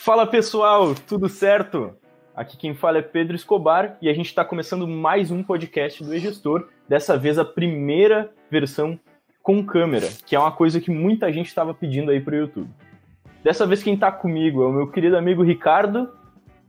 [0.00, 1.92] Fala pessoal, tudo certo?
[2.34, 6.14] Aqui quem fala é Pedro Escobar e a gente está começando mais um podcast do
[6.14, 8.98] E-Gestor, dessa vez a primeira versão
[9.42, 12.70] com câmera, que é uma coisa que muita gente estava pedindo aí para o YouTube.
[13.42, 16.08] Dessa vez quem está comigo é o meu querido amigo Ricardo.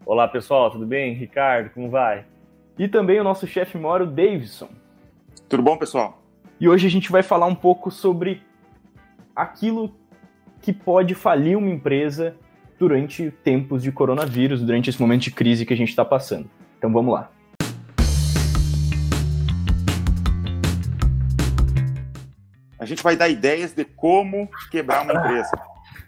[0.08, 1.14] Olá pessoal, tudo bem?
[1.14, 2.26] Ricardo, como vai?
[2.80, 4.70] E também o nosso chefe moro, Davidson.
[5.48, 6.20] Tudo bom, pessoal?
[6.60, 8.42] E hoje a gente vai falar um pouco sobre
[9.36, 9.94] aquilo
[10.64, 12.36] que pode falir uma empresa
[12.80, 16.50] durante tempos de coronavírus, durante esse momento de crise que a gente está passando.
[16.78, 17.30] Então vamos lá.
[22.80, 25.52] A gente vai dar ideias de como quebrar uma empresa.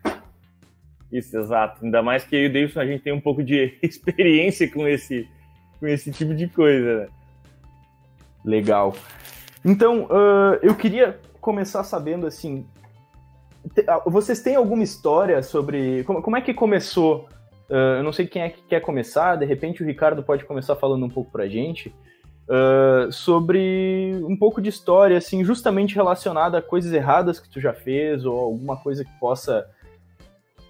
[1.12, 1.84] Isso, exato.
[1.84, 4.88] Ainda mais que eu e o Davidson, a gente tem um pouco de experiência com
[4.88, 5.28] esse,
[5.78, 7.02] com esse tipo de coisa.
[7.02, 7.08] Né?
[8.46, 8.96] Legal.
[9.66, 12.66] Então, uh, eu queria começar sabendo, assim,
[14.06, 17.28] vocês têm alguma história sobre como, como é que começou?
[17.70, 20.76] Uh, eu não sei quem é que quer começar, de repente o Ricardo pode começar
[20.76, 21.94] falando um pouco pra gente
[22.48, 27.74] uh, sobre um pouco de história, assim, justamente relacionada a coisas erradas que tu já
[27.74, 29.66] fez ou alguma coisa que possa.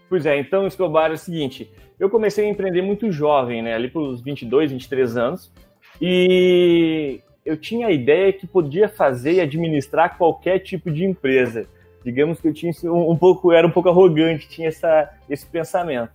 [0.08, 3.90] Pois é, então, Escobar, é o seguinte: eu comecei a empreender muito jovem, né, ali
[3.90, 5.52] pelos 22, 23 anos,
[6.00, 11.66] e eu tinha a ideia que podia fazer e administrar qualquer tipo de empresa
[12.04, 16.12] digamos que eu tinha um, um pouco, era um pouco arrogante, tinha essa, esse pensamento.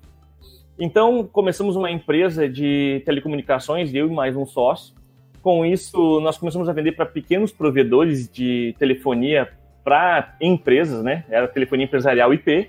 [0.78, 4.94] Então, começamos uma empresa de telecomunicações, eu e mais um sócio.
[5.40, 9.48] Com isso, nós começamos a vender para pequenos provedores de telefonia
[9.82, 11.24] para empresas, né?
[11.30, 12.68] Era telefonia empresarial IP.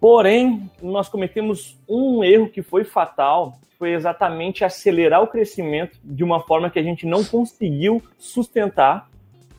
[0.00, 6.40] Porém, nós cometemos um erro que foi fatal, foi exatamente acelerar o crescimento de uma
[6.40, 9.09] forma que a gente não conseguiu sustentar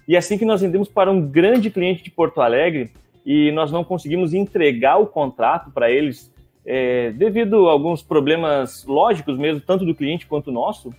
[0.07, 2.91] e assim que nós vendemos para um grande cliente de Porto Alegre
[3.25, 6.33] e nós não conseguimos entregar o contrato para eles
[6.65, 10.93] é, devido a alguns problemas lógicos mesmo, tanto do cliente quanto nosso,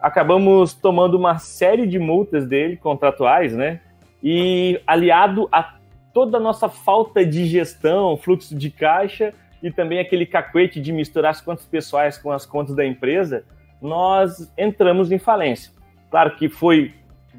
[0.00, 3.80] acabamos tomando uma série de multas dele, contratuais, né?
[4.22, 5.76] E aliado a
[6.12, 11.30] toda a nossa falta de gestão, fluxo de caixa e também aquele cacuete de misturar
[11.30, 13.44] as contas pessoais com as contas da empresa,
[13.80, 15.72] nós entramos em falência.
[16.10, 16.94] Claro que foi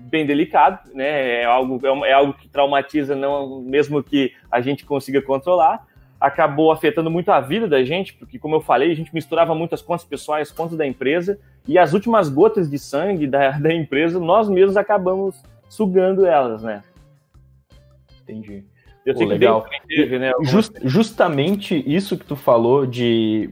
[0.07, 1.41] bem delicado, né?
[1.41, 5.85] É algo, é, é algo que traumatiza, não mesmo que a gente consiga controlar.
[6.19, 9.81] Acabou afetando muito a vida da gente, porque, como eu falei, a gente misturava muitas
[9.81, 14.49] contas pessoais, contas da empresa, e as últimas gotas de sangue da, da empresa, nós
[14.49, 15.35] mesmos acabamos
[15.69, 16.81] sugando elas, né?
[18.23, 18.63] Entendi.
[19.05, 19.63] Eu Pô, sei legal.
[19.63, 20.31] que teve, né?
[20.41, 23.49] Just, justamente isso que tu falou de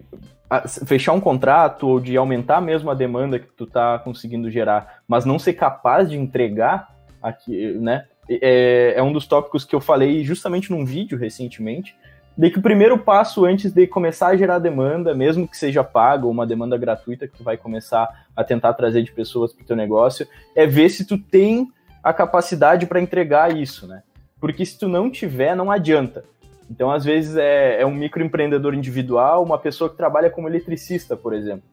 [0.86, 5.26] fechar um contrato ou de aumentar mesmo a demanda que tu tá conseguindo gerar, mas
[5.26, 6.90] não ser capaz de entregar
[7.22, 8.06] aqui, né?
[8.30, 11.96] É, é um dos tópicos que eu falei justamente num vídeo recentemente,
[12.38, 16.26] de que o primeiro passo antes de começar a gerar demanda, mesmo que seja paga
[16.26, 19.66] ou uma demanda gratuita que tu vai começar a tentar trazer de pessoas para o
[19.66, 21.68] teu negócio, é ver se tu tem
[22.04, 24.04] a capacidade para entregar isso, né?
[24.40, 26.26] Porque se tu não tiver, não adianta.
[26.70, 31.34] Então, às vezes, é, é um microempreendedor individual, uma pessoa que trabalha como eletricista, por
[31.34, 31.64] exemplo.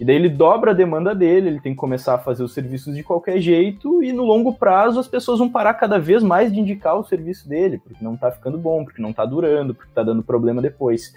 [0.00, 2.96] E daí ele dobra a demanda dele, ele tem que começar a fazer os serviços
[2.96, 6.58] de qualquer jeito, e no longo prazo as pessoas vão parar cada vez mais de
[6.58, 10.02] indicar o serviço dele, porque não tá ficando bom, porque não tá durando, porque tá
[10.02, 11.12] dando problema depois.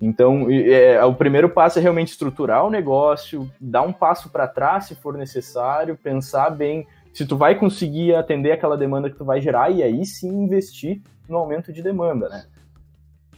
[0.00, 4.84] Então, é, o primeiro passo é realmente estruturar o negócio, dar um passo para trás
[4.84, 9.40] se for necessário, pensar bem se tu vai conseguir atender aquela demanda que tu vai
[9.40, 12.44] gerar, e aí sim investir no aumento de demanda, né?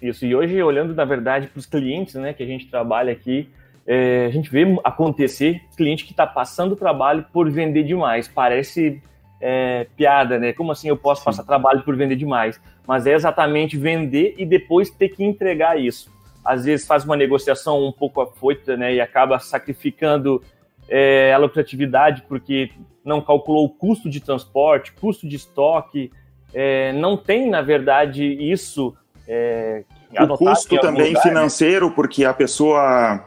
[0.02, 3.48] Isso, e hoje, olhando, na verdade, para os clientes né, que a gente trabalha aqui,
[3.86, 8.28] é, a gente vê acontecer cliente que está passando trabalho por vender demais.
[8.28, 9.02] Parece
[9.40, 10.52] é, piada, né?
[10.52, 11.26] Como assim eu posso Sim.
[11.26, 12.60] passar trabalho por vender demais?
[12.86, 16.10] Mas é exatamente vender e depois ter que entregar isso.
[16.44, 18.94] Às vezes faz uma negociação um pouco afoita, né?
[18.94, 20.42] E acaba sacrificando
[20.88, 22.70] é, a lucratividade porque
[23.04, 26.10] não calculou o custo de transporte, custo de estoque,
[26.52, 28.94] é, não tem, na verdade, isso
[29.32, 29.84] é,
[30.21, 31.92] o custo também lugar, financeiro, né?
[31.94, 33.24] porque a pessoa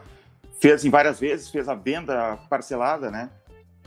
[0.60, 3.30] fez em várias vezes, fez a venda parcelada, né?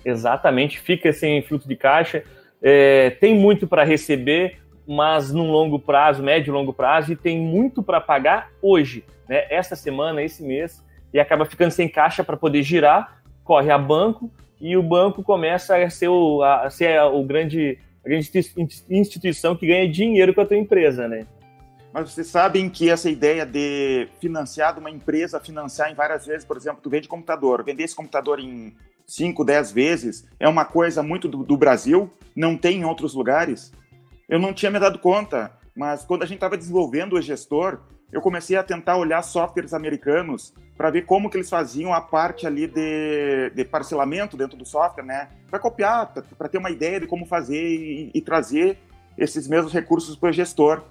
[0.03, 2.23] Exatamente, fica sem fluxo de caixa,
[2.59, 7.37] é, tem muito para receber, mas num longo prazo, médio e longo prazo, e tem
[7.37, 9.45] muito para pagar hoje, né?
[9.51, 10.83] Esta semana, esse mês,
[11.13, 15.77] e acaba ficando sem caixa para poder girar, corre a banco e o banco começa
[15.77, 18.31] a ser o, a ser o grande, a grande
[18.89, 21.27] instituição que ganha dinheiro com a tua empresa, né?
[21.97, 26.45] Mas vocês sabem que essa ideia de financiar de uma empresa, financiar em várias vezes,
[26.45, 28.75] por exemplo, tu vende computador, vender esse computador em
[29.07, 33.73] 5, 10 vezes, é uma coisa muito do, do, Brasil, não tem em outros lugares.
[34.29, 37.79] Eu não tinha me dado conta, mas quando a gente estava desenvolvendo o gestor,
[38.11, 42.45] eu comecei a tentar olhar softwares americanos para ver como que eles faziam a parte
[42.45, 45.29] ali de, de parcelamento dentro do software, né?
[45.49, 48.77] Para copiar, para ter uma ideia de como fazer e, e trazer
[49.17, 50.83] esses mesmos recursos para o gestor.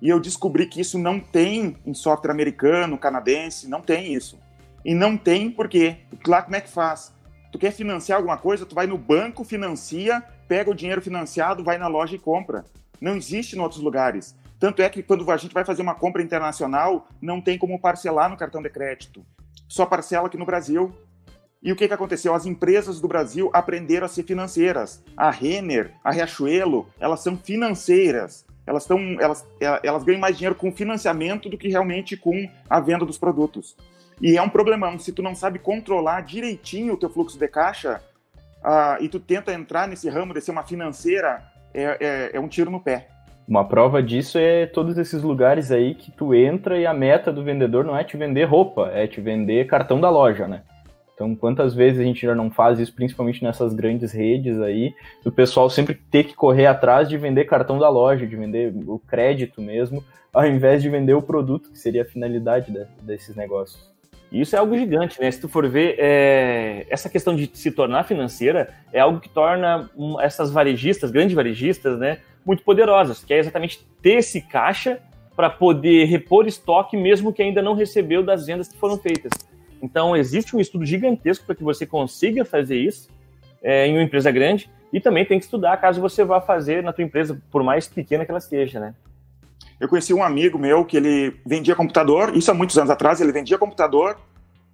[0.00, 4.38] E eu descobri que isso não tem em software americano, canadense, não tem isso.
[4.84, 5.96] E não tem porque,
[6.26, 7.14] lá como é que faz?
[7.50, 11.78] Tu quer financiar alguma coisa, tu vai no banco, financia, pega o dinheiro financiado, vai
[11.78, 12.64] na loja e compra.
[13.00, 14.36] Não existe em outros lugares.
[14.58, 18.30] Tanto é que quando a gente vai fazer uma compra internacional, não tem como parcelar
[18.30, 19.24] no cartão de crédito.
[19.68, 20.94] Só parcela aqui no Brasil.
[21.62, 22.34] E o que, que aconteceu?
[22.34, 25.02] As empresas do Brasil aprenderam a ser financeiras.
[25.16, 28.45] A Renner, a Riachuelo, elas são financeiras.
[28.66, 29.46] Elas, estão, elas,
[29.82, 33.76] elas ganham mais dinheiro com financiamento do que realmente com a venda dos produtos.
[34.20, 34.98] E é um problemão.
[34.98, 38.00] Se tu não sabe controlar direitinho o teu fluxo de caixa
[38.64, 41.42] uh, e tu tenta entrar nesse ramo de ser uma financeira,
[41.72, 43.08] é, é, é um tiro no pé.
[43.46, 47.44] Uma prova disso é todos esses lugares aí que tu entra e a meta do
[47.44, 50.62] vendedor não é te vender roupa, é te vender cartão da loja, né?
[51.16, 55.32] Então, quantas vezes a gente já não faz isso, principalmente nessas grandes redes aí, do
[55.32, 59.62] pessoal sempre ter que correr atrás de vender cartão da loja, de vender o crédito
[59.62, 63.90] mesmo, ao invés de vender o produto, que seria a finalidade de, desses negócios.
[64.30, 65.30] Isso é algo gigante, né?
[65.30, 66.86] Se tu for ver, é...
[66.90, 69.88] essa questão de se tornar financeira é algo que torna
[70.20, 75.00] essas varejistas, grandes varejistas, né, muito poderosas, que é exatamente ter esse caixa
[75.34, 79.32] para poder repor estoque mesmo que ainda não recebeu das vendas que foram feitas.
[79.82, 83.08] Então, existe um estudo gigantesco para que você consiga fazer isso
[83.62, 86.92] é, em uma empresa grande e também tem que estudar caso você vá fazer na
[86.92, 88.94] tua empresa, por mais pequena que ela seja, né?
[89.78, 93.32] Eu conheci um amigo meu que ele vendia computador, isso há muitos anos atrás, ele
[93.32, 94.18] vendia computador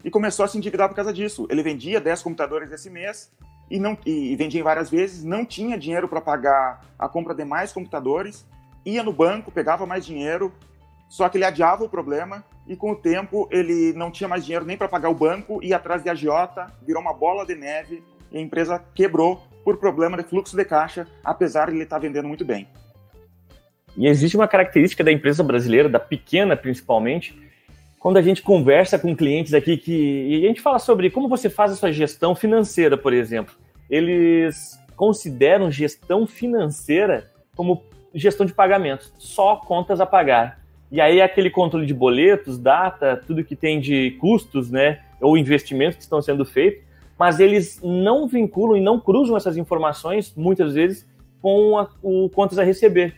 [0.05, 1.47] e começou a se endividar por causa disso.
[1.51, 3.33] Ele vendia 10 computadores esse mês
[3.69, 7.73] e, não, e vendia várias vezes, não tinha dinheiro para pagar a compra de mais
[7.73, 8.47] computadores,
[8.85, 10.53] ia no banco, pegava mais dinheiro,
[11.09, 14.65] só que ele adiava o problema e com o tempo ele não tinha mais dinheiro
[14.65, 18.39] nem para pagar o banco, ia atrás de agiota, virou uma bola de neve e
[18.39, 22.29] a empresa quebrou por problema de fluxo de caixa, apesar de ele estar tá vendendo
[22.29, 22.69] muito bem.
[23.97, 27.39] E existe uma característica da empresa brasileira, da pequena principalmente,
[27.99, 31.49] quando a gente conversa com clientes aqui que e a gente fala sobre como você
[31.49, 33.55] faz a sua gestão financeira, por exemplo,
[33.89, 37.85] eles consideram gestão financeira como
[38.15, 40.62] gestão de pagamentos, só contas a pagar.
[40.93, 45.97] E aí aquele controle de boletos, data, tudo que tem de custos, né, ou investimentos
[45.97, 46.85] que estão sendo feitos,
[47.19, 51.09] mas eles não vinculam e não cruzam essas informações muitas vezes
[51.41, 53.15] com a, o contas a receber.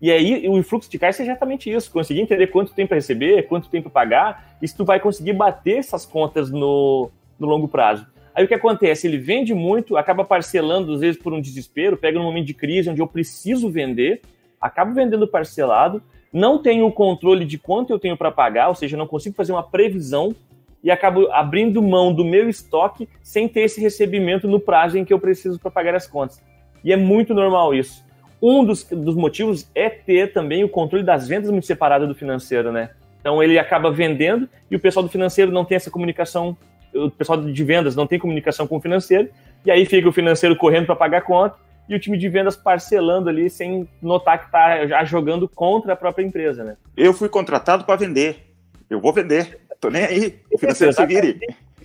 [0.00, 3.46] E aí o fluxo de caixa é exatamente isso, conseguir entender quanto tem para receber,
[3.46, 7.68] quanto tem para pagar, e se tu vai conseguir bater essas contas no, no longo
[7.68, 8.06] prazo.
[8.34, 9.06] Aí o que acontece?
[9.06, 12.88] Ele vende muito, acaba parcelando, às vezes por um desespero, pega num momento de crise
[12.88, 14.22] onde eu preciso vender,
[14.58, 16.02] acaba vendendo parcelado,
[16.32, 19.52] não tenho o controle de quanto eu tenho para pagar, ou seja, não consigo fazer
[19.52, 20.34] uma previsão
[20.82, 25.12] e acabo abrindo mão do meu estoque sem ter esse recebimento no prazo em que
[25.12, 26.42] eu preciso para pagar as contas.
[26.84, 28.04] E é muito normal isso.
[28.40, 32.70] Um dos, dos motivos é ter também o controle das vendas muito separado do financeiro,
[32.70, 32.90] né?
[33.20, 36.56] Então ele acaba vendendo e o pessoal do financeiro não tem essa comunicação,
[36.94, 39.28] o pessoal de vendas não tem comunicação com o financeiro,
[39.66, 41.56] e aí fica o financeiro correndo para pagar a conta
[41.88, 45.96] e o time de vendas parcelando ali sem notar que está já jogando contra a
[45.96, 46.76] própria empresa, né?
[46.96, 48.52] Eu fui contratado para vender.
[48.90, 49.58] Eu vou vender.
[49.80, 50.38] Tô nem aí.
[50.52, 51.38] O financeiro se vire.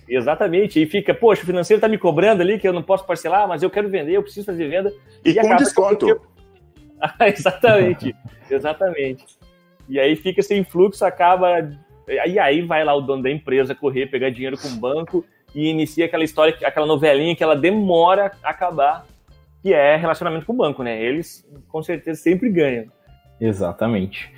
[0.08, 0.82] Exatamente.
[0.82, 3.62] E fica, poxa, o financeiro está me cobrando ali que eu não posso parcelar, mas
[3.62, 4.92] eu quero vender, eu preciso fazer venda.
[5.24, 6.08] E, e com desconto.
[6.08, 6.20] Eu...
[7.26, 8.14] exatamente,
[8.50, 9.24] exatamente.
[9.88, 11.70] E aí fica sem fluxo, acaba.
[12.06, 15.68] E aí vai lá o dono da empresa correr, pegar dinheiro com o banco e
[15.68, 19.06] inicia aquela história, aquela novelinha que ela demora a acabar,
[19.64, 21.02] que é relacionamento com o banco, né?
[21.02, 22.84] Eles com certeza sempre ganham.
[23.40, 24.30] Exatamente.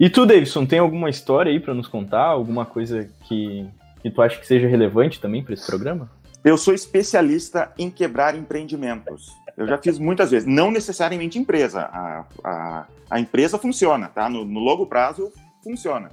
[0.00, 2.24] E tu, Davidson, tem alguma história aí para nos contar?
[2.24, 3.64] Alguma coisa que,
[4.02, 6.10] que tu acha que seja relevante também para esse programa?
[6.44, 9.32] Eu sou especialista em quebrar empreendimentos.
[9.56, 10.48] Eu já fiz muitas vezes.
[10.48, 11.82] Não necessariamente empresa.
[11.82, 14.28] A, a, a empresa funciona, tá?
[14.28, 15.32] No, no longo prazo,
[15.62, 16.10] funciona.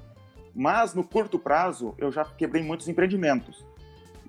[0.54, 3.66] Mas no curto prazo, eu já quebrei muitos empreendimentos.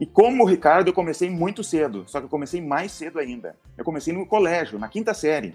[0.01, 2.05] E como o Ricardo, eu comecei muito cedo.
[2.07, 3.57] Só que eu comecei mais cedo ainda.
[3.77, 5.55] Eu comecei no colégio, na quinta série.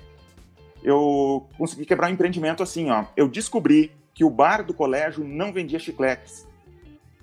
[0.81, 3.05] Eu consegui quebrar um empreendimento assim, ó.
[3.17, 6.47] Eu descobri que o bar do colégio não vendia chicletes.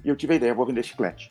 [0.05, 1.31] E eu tive a ideia, vou vender chiclete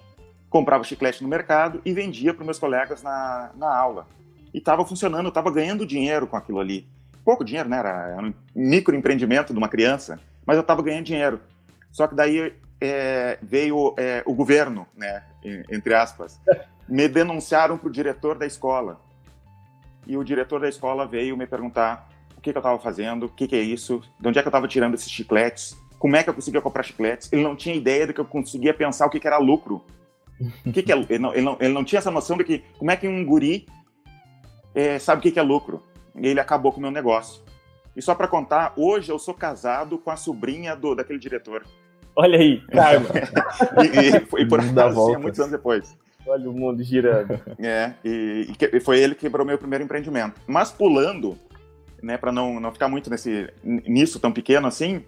[0.55, 4.07] comprava chiclete no mercado e vendia para meus colegas na, na aula.
[4.53, 6.87] E estava funcionando, estava ganhando dinheiro com aquilo ali.
[7.25, 7.77] Pouco dinheiro, né?
[7.77, 11.41] Era um microempreendimento de uma criança, mas eu estava ganhando dinheiro.
[11.91, 12.53] Só que daí
[12.85, 15.23] é, veio é, o governo, né?
[15.71, 16.41] Entre aspas,
[16.87, 18.99] me denunciaram para o diretor da escola.
[20.07, 23.29] E o diretor da escola veio me perguntar o que, que eu estava fazendo, o
[23.29, 26.23] que, que é isso, de onde é que eu estava tirando esses chicletes, como é
[26.23, 27.31] que eu conseguia comprar chicletes.
[27.31, 29.83] Ele não tinha ideia de que eu conseguia pensar o que, que era lucro.
[30.65, 32.63] O que, que é, ele, não, ele, não, ele não tinha essa noção de que
[32.77, 33.65] como é que um guri
[34.73, 35.83] é, sabe o que, que é lucro.
[36.15, 37.43] E ele acabou com o meu negócio.
[37.95, 41.65] E só para contar, hoje eu sou casado com a sobrinha do, daquele diretor.
[42.15, 43.07] Olha aí, karma.
[43.83, 45.97] e, e, foi por acaso, assim, muitos anos depois.
[46.25, 47.39] Olha o mundo girando.
[47.59, 50.39] É, e, e, foi ele que quebrou meu primeiro empreendimento.
[50.47, 51.37] Mas pulando,
[52.01, 55.03] né, para não, não ficar muito nesse, nisso tão pequeno assim,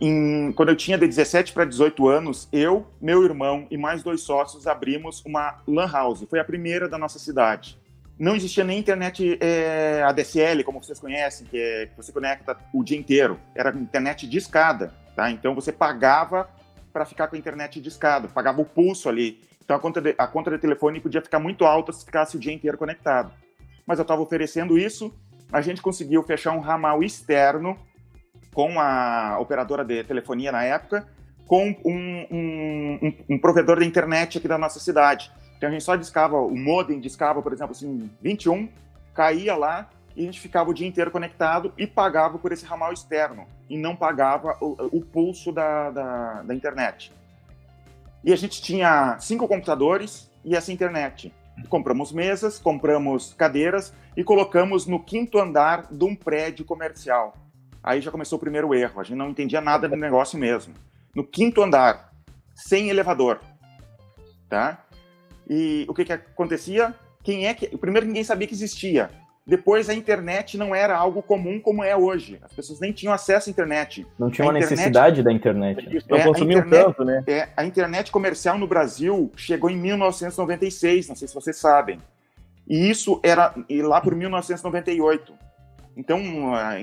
[0.00, 4.22] em, quando eu tinha de 17 para 18 anos, eu, meu irmão e mais dois
[4.22, 6.24] sócios abrimos uma lan house.
[6.28, 7.78] Foi a primeira da nossa cidade.
[8.18, 12.82] Não existia nem internet é, ADSL, como vocês conhecem, que, é, que você conecta o
[12.82, 13.38] dia inteiro.
[13.54, 15.30] Era internet de escada, tá?
[15.30, 16.48] Então você pagava
[16.92, 19.40] para ficar com a internet de escada, pagava o pulso ali.
[19.64, 22.40] Então a conta, de, a conta de telefone podia ficar muito alta se ficasse o
[22.40, 23.32] dia inteiro conectado.
[23.86, 25.12] Mas eu estava oferecendo isso,
[25.52, 27.76] a gente conseguiu fechar um ramal externo
[28.54, 31.06] com a operadora de telefonia na época,
[31.46, 35.30] com um, um, um, um provedor da internet aqui da nossa cidade.
[35.56, 38.68] Então a gente só discava, o modem discava, por exemplo, assim, 21,
[39.14, 42.92] caía lá e a gente ficava o dia inteiro conectado e pagava por esse ramal
[42.92, 47.12] externo e não pagava o, o pulso da, da, da internet.
[48.24, 51.32] E a gente tinha cinco computadores e essa internet.
[51.68, 57.36] Compramos mesas, compramos cadeiras e colocamos no quinto andar de um prédio comercial.
[57.82, 60.74] Aí já começou o primeiro erro, a gente não entendia nada do negócio mesmo.
[61.14, 62.12] No quinto andar,
[62.54, 63.40] sem elevador,
[64.48, 64.84] tá?
[65.48, 66.94] E o que que acontecia?
[67.22, 67.76] Quem é que...
[67.78, 69.10] Primeiro ninguém sabia que existia.
[69.46, 72.36] Depois, a internet não era algo comum como é hoje.
[72.42, 74.04] As pessoas nem tinham acesso à internet.
[74.18, 76.04] Não tinha a uma internet, necessidade da internet.
[76.10, 77.22] Não é, consumiam internet, tanto, né?
[77.28, 82.00] É, a internet comercial no Brasil chegou em 1996, não sei se vocês sabem.
[82.68, 85.32] E isso era e lá por 1998.
[85.96, 86.20] Então,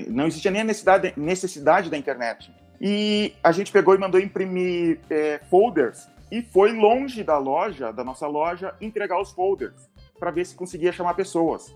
[0.08, 2.50] não existia nem a necessidade, necessidade da internet.
[2.80, 8.02] E a gente pegou e mandou imprimir é, folders e foi longe da loja, da
[8.02, 11.74] nossa loja, entregar os folders para ver se conseguia chamar pessoas.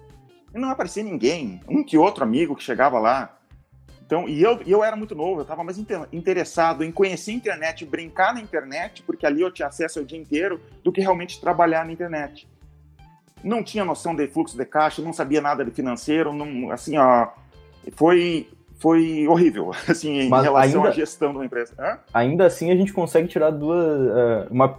[0.55, 3.39] E não aparecia ninguém, um que outro amigo que chegava lá.
[4.05, 5.79] Então, e eu, eu era muito novo, eu estava mais
[6.11, 10.19] interessado em conhecer a internet, brincar na internet, porque ali eu tinha acesso o dia
[10.19, 12.49] inteiro, do que realmente trabalhar na internet.
[13.45, 17.29] Não tinha noção de fluxo de caixa, não sabia nada de financeiro, não, assim, ó,
[17.93, 21.75] foi, foi horrível, assim, em Mas relação ainda, à gestão de uma empresa.
[21.79, 21.99] Hã?
[22.15, 24.79] Ainda assim, a gente consegue tirar duas, uh, uma,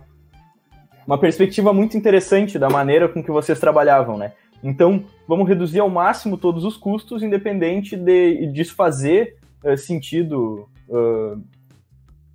[1.05, 4.33] uma perspectiva muito interessante da maneira com que vocês trabalhavam, né?
[4.63, 11.41] Então, vamos reduzir ao máximo todos os custos, independente de disso fazer uh, sentido uh,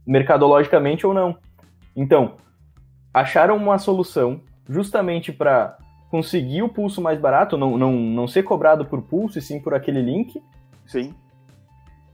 [0.07, 1.37] mercadologicamente ou não.
[1.95, 2.37] Então,
[3.13, 5.77] acharam uma solução justamente para
[6.11, 9.75] conseguir o pulso mais barato, não, não, não ser cobrado por pulso, e sim por
[9.75, 10.41] aquele link.
[10.87, 11.15] Sim.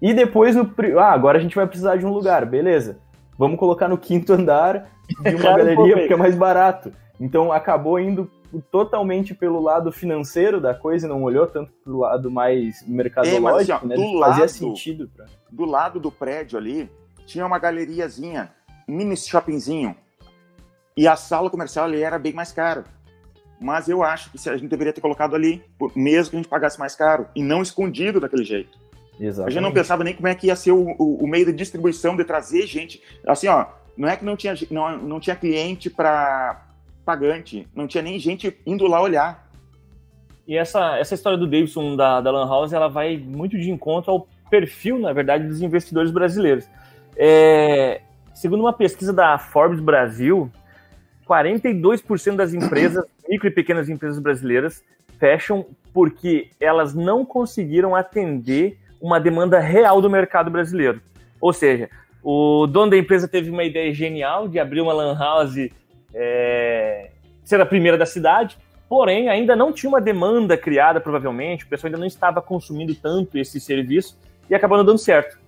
[0.00, 2.98] E depois, no, ah, agora a gente vai precisar de um lugar, beleza.
[3.40, 4.90] Vamos colocar no quinto andar
[5.22, 6.92] de uma galeria porque é mais barato.
[7.18, 8.30] Então acabou indo
[8.70, 13.76] totalmente pelo lado financeiro da coisa e não olhou tanto pelo lado mais mercadológico, é,
[13.76, 13.94] assim, né?
[13.94, 15.10] Do Fazia lado, sentido.
[15.16, 15.24] Pra...
[15.50, 16.90] Do lado do prédio ali,
[17.24, 18.50] tinha uma galeriazinha,
[18.86, 19.96] mini shoppingzinho.
[20.94, 22.84] E a sala comercial ali era bem mais cara.
[23.58, 25.64] Mas eu acho que a gente deveria ter colocado ali,
[25.96, 28.78] mesmo que a gente pagasse mais caro, e não escondido daquele jeito.
[29.20, 29.48] Exatamente.
[29.48, 31.52] A gente não pensava nem como é que ia ser o, o, o meio de
[31.52, 33.02] distribuição, de trazer gente.
[33.26, 36.66] Assim, ó, não é que não tinha, não, não tinha cliente para
[37.04, 39.46] pagante, não tinha nem gente indo lá olhar.
[40.48, 44.10] E essa, essa história do Davidson da, da Lan House, ela vai muito de encontro
[44.10, 46.66] ao perfil, na verdade, dos investidores brasileiros.
[47.16, 48.00] É,
[48.34, 50.50] segundo uma pesquisa da Forbes Brasil,
[51.28, 54.82] 42% das empresas, micro e pequenas empresas brasileiras,
[55.18, 61.00] fecham porque elas não conseguiram atender uma demanda real do mercado brasileiro.
[61.40, 61.88] Ou seja,
[62.22, 65.70] o dono da empresa teve uma ideia genial de abrir uma lan house
[66.14, 67.10] é,
[67.44, 71.88] ser a primeira da cidade, porém ainda não tinha uma demanda criada, provavelmente, o pessoal
[71.88, 75.38] ainda não estava consumindo tanto esse serviço e acabou não dando certo.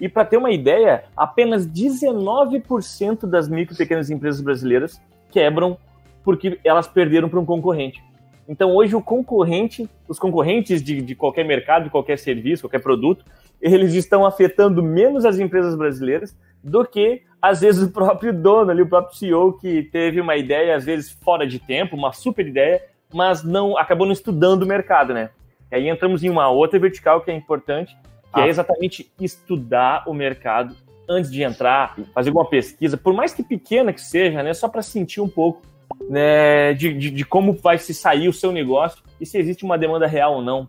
[0.00, 5.76] E para ter uma ideia, apenas 19% das micro e pequenas empresas brasileiras quebram
[6.24, 8.02] porque elas perderam para um concorrente.
[8.48, 13.24] Então hoje o concorrente, os concorrentes de, de qualquer mercado, de qualquer serviço, qualquer produto,
[13.60, 18.82] eles estão afetando menos as empresas brasileiras do que, às vezes, o próprio dono ali,
[18.82, 22.82] o próprio CEO que teve uma ideia, às vezes, fora de tempo, uma super ideia,
[23.12, 25.30] mas não acabou não estudando o mercado, né?
[25.70, 27.96] E aí entramos em uma outra vertical que é importante,
[28.32, 28.46] que é ah.
[28.46, 30.74] é exatamente estudar o mercado
[31.08, 34.54] antes de entrar, fazer alguma pesquisa, por mais que pequena que seja, né?
[34.54, 35.62] Só para sentir um pouco
[36.08, 39.78] né, de, de, de, como vai se sair o seu negócio e se existe uma
[39.78, 40.68] demanda real ou não.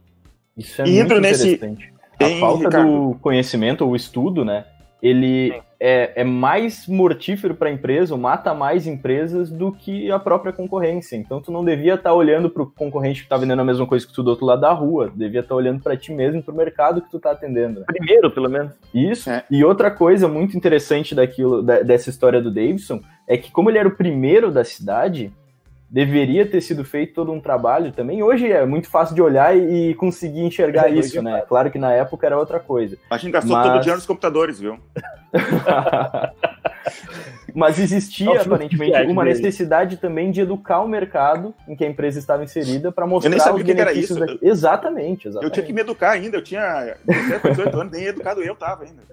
[0.58, 1.60] Isso é e muito nesse,
[2.20, 3.10] a falta Ricardo.
[3.10, 4.66] do conhecimento ou estudo, né?
[5.02, 10.54] Ele é, é, mais mortífero para a empresa, mata mais empresas do que a própria
[10.54, 11.16] concorrência.
[11.16, 13.86] Então tu não devia estar tá olhando para o concorrente que está vendendo a mesma
[13.86, 16.42] coisa que tu do outro lado da rua, devia estar tá olhando para ti mesmo,
[16.42, 17.82] para o mercado que tu está atendendo.
[17.82, 17.86] Né?
[17.88, 18.72] Primeiro, pelo menos.
[18.94, 19.30] Isso.
[19.30, 19.44] É.
[19.52, 23.78] E outra coisa muito interessante daquilo, da, dessa história do Davidson é que como ele
[23.78, 25.32] era o primeiro da cidade,
[25.90, 28.22] deveria ter sido feito todo um trabalho também.
[28.24, 31.44] Hoje é muito fácil de olhar e, conseguir enxergar é, isso, né?
[31.48, 32.98] Claro que na época era outra coisa.
[33.10, 33.68] A gente gastou Mas...
[33.68, 34.80] todo o dinheiro nos computadores, viu?
[37.54, 42.44] Mas existia, aparentemente, uma necessidade também de educar o mercado em que a empresa estava
[42.44, 44.46] inserida para mostrar eu nem sabia os benefícios que era isso.
[44.46, 45.50] Exatamente, exatamente.
[45.50, 49.04] Eu tinha que me educar ainda, eu tinha 18 anos, nem educado eu tava ainda.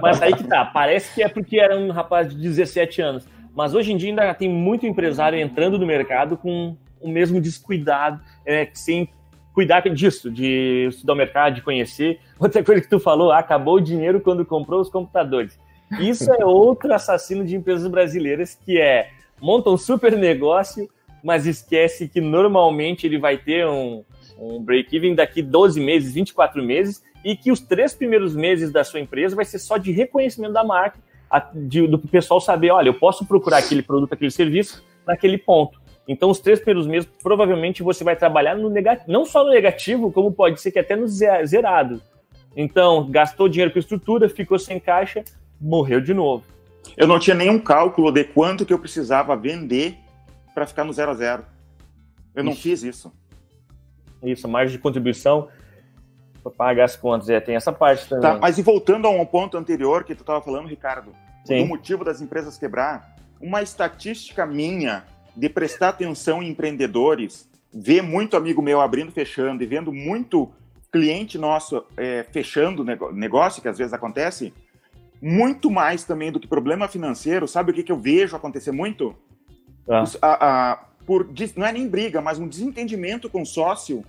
[0.00, 3.74] Mas aí que tá, parece que é porque era um rapaz de 17 anos mas
[3.74, 8.68] hoje em dia ainda tem muito empresário entrando no mercado com o mesmo descuidado, é,
[8.72, 9.08] sem
[9.52, 12.20] cuidar disso, de estudar o mercado, de conhecer.
[12.38, 15.58] Outra coisa que tu falou, acabou o dinheiro quando comprou os computadores.
[15.98, 20.88] Isso é outro assassino de empresas brasileiras que é monta um super negócio,
[21.22, 24.04] mas esquece que normalmente ele vai ter um,
[24.38, 29.00] um break-even daqui 12 meses, 24 meses, e que os três primeiros meses da sua
[29.00, 30.98] empresa vai ser só de reconhecimento da marca
[31.54, 35.80] de, do pessoal saber, olha, eu posso procurar aquele produto, aquele serviço naquele ponto.
[36.08, 40.10] Então, os três primeiros meses, provavelmente você vai trabalhar no negativo, não só no negativo,
[40.10, 42.02] como pode ser que até no zerado.
[42.56, 45.22] Então, gastou dinheiro com estrutura, ficou sem caixa,
[45.60, 46.44] morreu de novo.
[46.96, 49.98] Eu não tinha nenhum cálculo de quanto que eu precisava vender
[50.52, 51.44] para ficar no zero a zero.
[52.34, 53.12] Eu não fiz isso.
[54.22, 55.48] Isso, margem de contribuição
[56.56, 58.22] pagar as contas, é, tem essa parte também.
[58.22, 61.12] Tá, mas e voltando a um ponto anterior que tu estava falando, Ricardo,
[61.44, 61.62] Sim.
[61.62, 65.04] do motivo das empresas quebrar, uma estatística minha
[65.36, 70.50] de prestar atenção em empreendedores, ver muito amigo meu abrindo, fechando e vendo muito
[70.90, 74.52] cliente nosso é, fechando negócio, que às vezes acontece,
[75.22, 79.14] muito mais também do que problema financeiro, sabe o que, que eu vejo acontecer muito?
[79.88, 80.02] Ah.
[80.02, 80.76] Os, a, a,
[81.06, 84.04] por, não é nem briga, mas um desentendimento com o sócio,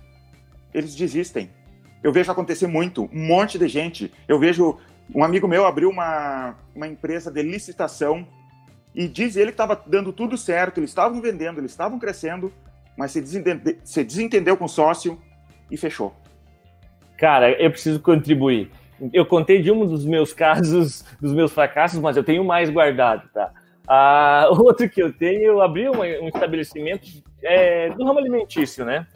[0.72, 1.50] eles desistem.
[2.02, 4.12] Eu vejo acontecer muito, um monte de gente.
[4.26, 4.78] Eu vejo
[5.14, 8.26] um amigo meu abriu uma, uma empresa de licitação
[8.94, 12.52] e diz ele que estava dando tudo certo, eles estavam vendendo, eles estavam crescendo,
[12.96, 15.18] mas se, desentende, se desentendeu com o sócio
[15.70, 16.14] e fechou.
[17.16, 18.70] Cara, eu preciso contribuir.
[19.12, 23.28] Eu contei de um dos meus casos, dos meus fracassos, mas eu tenho mais guardado,
[23.32, 23.50] tá?
[23.88, 27.08] Ah, outro que eu tenho, eu abri um, um estabelecimento
[27.42, 29.06] é, do ramo alimentício, né?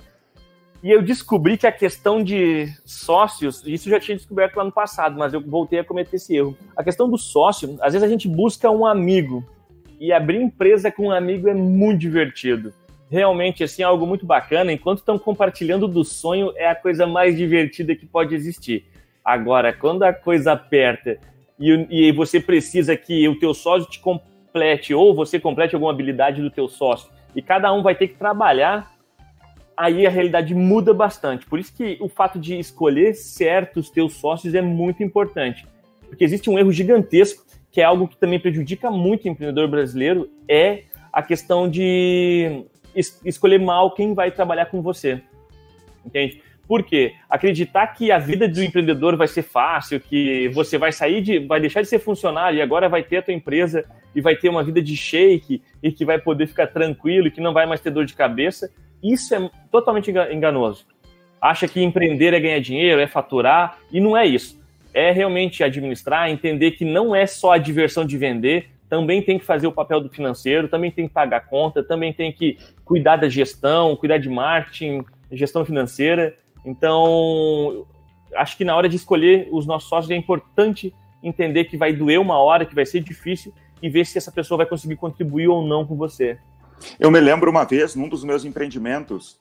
[0.87, 4.70] E eu descobri que a questão de sócios, isso eu já tinha descoberto lá no
[4.70, 6.57] passado, mas eu voltei a cometer esse erro.
[6.77, 9.44] A questão do sócio, às vezes a gente busca um amigo.
[9.99, 12.72] E abrir empresa com um amigo é muito divertido.
[13.11, 14.72] Realmente, assim, é algo muito bacana.
[14.72, 18.85] Enquanto estão compartilhando do sonho, é a coisa mais divertida que pode existir.
[19.25, 21.18] Agora, quando a coisa aperta
[21.59, 26.40] e, e você precisa que o teu sócio te complete, ou você complete alguma habilidade
[26.40, 28.95] do teu sócio, e cada um vai ter que trabalhar
[29.76, 31.46] aí a realidade muda bastante.
[31.46, 35.66] Por isso que o fato de escolher certos teus sócios é muito importante.
[36.08, 40.30] Porque existe um erro gigantesco, que é algo que também prejudica muito o empreendedor brasileiro,
[40.48, 45.20] é a questão de es escolher mal quem vai trabalhar com você.
[46.04, 46.42] Entende?
[46.66, 47.14] Por quê?
[47.30, 51.38] Acreditar que a vida do empreendedor vai ser fácil, que você vai sair de.
[51.38, 53.84] vai deixar de ser funcionário e agora vai ter a tua empresa
[54.14, 57.40] e vai ter uma vida de shake e que vai poder ficar tranquilo e que
[57.40, 58.70] não vai mais ter dor de cabeça.
[59.02, 60.87] Isso é totalmente enganoso.
[61.40, 64.59] Acha que empreender é ganhar dinheiro, é faturar, e não é isso.
[64.92, 69.44] É realmente administrar, entender que não é só a diversão de vender, também tem que
[69.44, 73.28] fazer o papel do financeiro, também tem que pagar conta, também tem que cuidar da
[73.28, 76.37] gestão, cuidar de marketing, gestão financeira.
[76.64, 77.87] Então,
[78.35, 82.20] acho que na hora de escolher os nossos sócios é importante entender que vai doer
[82.20, 85.66] uma hora, que vai ser difícil, e ver se essa pessoa vai conseguir contribuir ou
[85.66, 86.38] não com você.
[86.98, 89.40] Eu me lembro uma vez, num dos meus empreendimentos,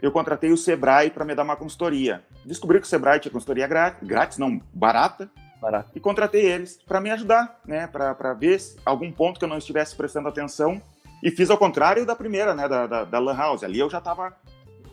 [0.00, 2.22] eu contratei o Sebrae para me dar uma consultoria.
[2.44, 5.90] Descobri que o Sebrae tinha consultoria grátis, não, barata, barata.
[5.94, 9.94] e contratei eles para me ajudar, né, para ver algum ponto que eu não estivesse
[9.94, 10.80] prestando atenção.
[11.22, 13.62] E fiz ao contrário da primeira, né, da, da, da Lan House.
[13.62, 14.34] Ali eu já estava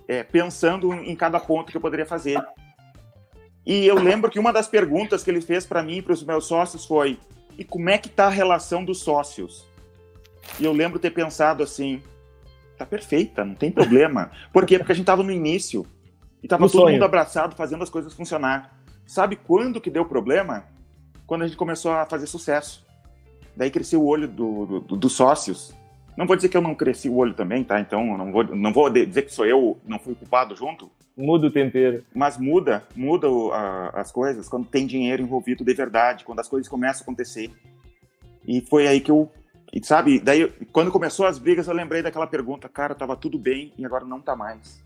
[0.07, 2.41] é, pensando em cada ponto que eu poderia fazer.
[3.65, 6.23] E eu lembro que uma das perguntas que ele fez para mim e para os
[6.23, 7.19] meus sócios foi:
[7.57, 9.66] e como é que está a relação dos sócios?
[10.59, 12.01] E eu lembro ter pensado assim,
[12.77, 14.31] tá perfeita, não tem problema.
[14.53, 14.77] Por quê?
[14.77, 15.85] Porque a gente tava no início
[16.41, 16.93] e tava no todo sonho.
[16.93, 18.77] mundo abraçado fazendo as coisas funcionar.
[19.05, 20.65] Sabe quando que deu problema?
[21.25, 22.85] Quando a gente começou a fazer sucesso.
[23.55, 25.73] Daí cresceu o olho do, do, dos sócios.
[26.15, 27.79] Não vou dizer que eu não cresci o olho também, tá?
[27.79, 30.89] Então não vou, não vou dizer que sou eu, não fui culpado junto.
[31.15, 32.03] Muda o tempero.
[32.13, 36.69] Mas muda, muda a, as coisas quando tem dinheiro envolvido de verdade, quando as coisas
[36.69, 37.51] começam a acontecer.
[38.47, 39.31] E foi aí que eu,
[39.83, 43.85] sabe, daí quando começou as brigas eu lembrei daquela pergunta, cara, tava tudo bem e
[43.85, 44.83] agora não tá mais.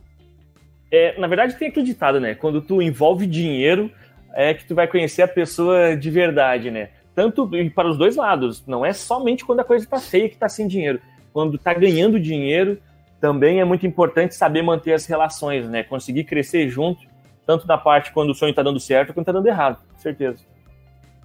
[0.92, 2.36] É, na verdade tem acreditado, né?
[2.36, 3.92] Quando tu envolve dinheiro,
[4.34, 6.90] é que tu vai conhecer a pessoa de verdade, né?
[7.14, 10.50] Tanto para os dois lados, não é somente quando a coisa tá feia que tá
[10.50, 11.00] sem dinheiro.
[11.34, 12.78] Quando tá ganhando dinheiro,
[13.20, 15.84] também é muito importante saber manter as relações, né?
[15.84, 17.02] Conseguir crescer junto,
[17.46, 20.44] tanto na parte quando o sonho está dando certo quanto está dando errado, com certeza.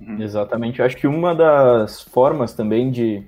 [0.01, 0.21] Uhum.
[0.21, 0.79] Exatamente.
[0.79, 3.25] Eu acho que uma das formas também de,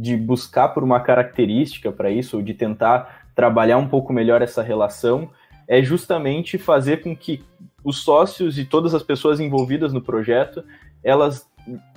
[0.00, 4.62] de buscar por uma característica para isso, ou de tentar trabalhar um pouco melhor essa
[4.62, 5.28] relação,
[5.68, 7.44] é justamente fazer com que
[7.84, 10.64] os sócios e todas as pessoas envolvidas no projeto,
[11.04, 11.46] elas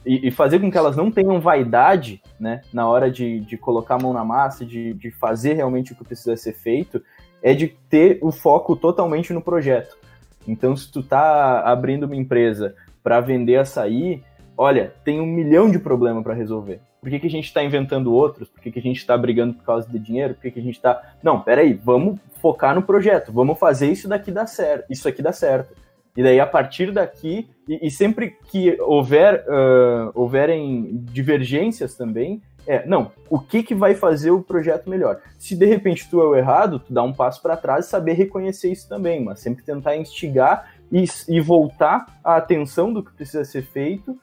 [0.05, 3.99] e, fazer com que elas não tenham vaidade, né, na hora de, de colocar a
[3.99, 7.01] mão na massa, de, de fazer realmente o que precisa ser feito,
[7.41, 9.97] é de ter o foco totalmente no projeto.
[10.45, 14.21] Então, se tu tá abrindo uma empresa para vender açaí,
[14.57, 16.81] olha, tem um milhão de problemas para resolver.
[17.03, 18.47] Por que, que a gente está inventando outros?
[18.47, 20.35] Por que, que a gente está brigando por causa de dinheiro?
[20.35, 21.01] Por que, que a gente está.
[21.21, 25.33] Não, peraí, vamos focar no projeto, vamos fazer isso daqui dar certo, isso aqui dar
[25.33, 25.75] certo.
[26.15, 32.87] E daí, a partir daqui, e, e sempre que houver uh, houverem divergências também, é,
[32.87, 35.19] não, o que, que vai fazer o projeto melhor?
[35.37, 38.13] Se de repente tu é o errado, tu dá um passo para trás e saber
[38.13, 43.43] reconhecer isso também, mas sempre tentar instigar e, e voltar a atenção do que precisa
[43.43, 44.17] ser feito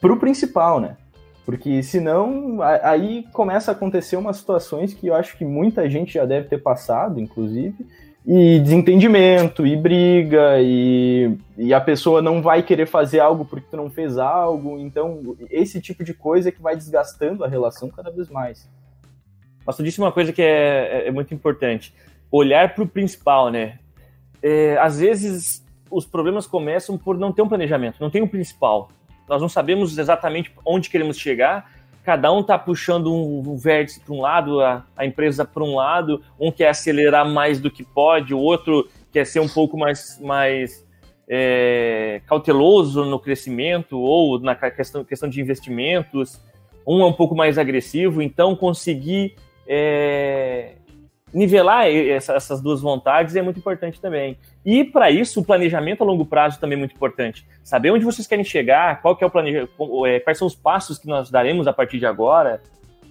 [0.00, 0.96] pro principal, né?
[1.44, 6.24] Porque senão aí começa a acontecer umas situações que eu acho que muita gente já
[6.24, 7.86] deve ter passado, inclusive,
[8.26, 13.76] e desentendimento, e briga, e, e a pessoa não vai querer fazer algo porque tu
[13.76, 14.78] não fez algo.
[14.78, 18.66] Então, esse tipo de coisa é que vai desgastando a relação cada vez mais.
[19.66, 21.94] Mas tu disse uma coisa que é, é, é muito importante:
[22.30, 23.78] olhar para o principal, né?
[24.42, 28.88] É, às vezes os problemas começam por não ter um planejamento, não tem um principal.
[29.28, 31.70] Nós não sabemos exatamente onde queremos chegar.
[32.02, 35.76] Cada um está puxando um, um vértice para um lado, a, a empresa para um
[35.76, 40.20] lado, um quer acelerar mais do que pode, o outro quer ser um pouco mais,
[40.20, 40.84] mais
[41.28, 46.40] é, cauteloso no crescimento ou na questão, questão de investimentos,
[46.86, 50.72] um é um pouco mais agressivo, então conseguir é,
[51.34, 54.38] nivelar essas duas vontades é muito importante também.
[54.64, 57.44] E para isso, o planejamento a longo prazo também é muito importante.
[57.64, 60.96] Saber onde vocês querem chegar, qual que é o planejamento, é, quais são os passos
[60.96, 62.62] que nós daremos a partir de agora.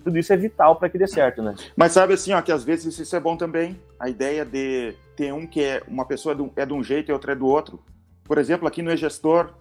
[0.03, 1.53] Tudo isso é vital para que dê certo, né?
[1.75, 3.79] Mas sabe assim, ó, que às vezes isso é bom também.
[3.99, 7.33] A ideia de ter um que é uma pessoa é de um jeito e outra
[7.33, 7.79] é do outro.
[8.23, 9.53] Por exemplo, aqui no e-gestor,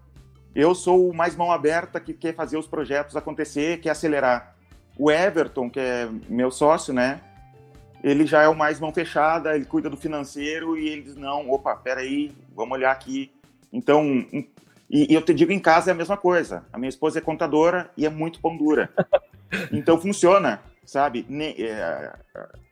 [0.54, 4.54] eu sou o mais mão aberta que quer fazer os projetos acontecer, quer acelerar.
[4.98, 7.20] O Everton, que é meu sócio, né?
[8.02, 11.50] Ele já é o mais mão fechada, ele cuida do financeiro e ele diz, não,
[11.50, 13.30] opa, peraí, vamos olhar aqui.
[13.72, 14.04] Então,
[14.90, 16.64] e, e, eu te digo, em casa é a mesma coisa.
[16.72, 18.90] A minha esposa é contadora e é muito pão dura.
[19.70, 21.26] Então, funciona, sabe?
[21.28, 22.10] Ne, é,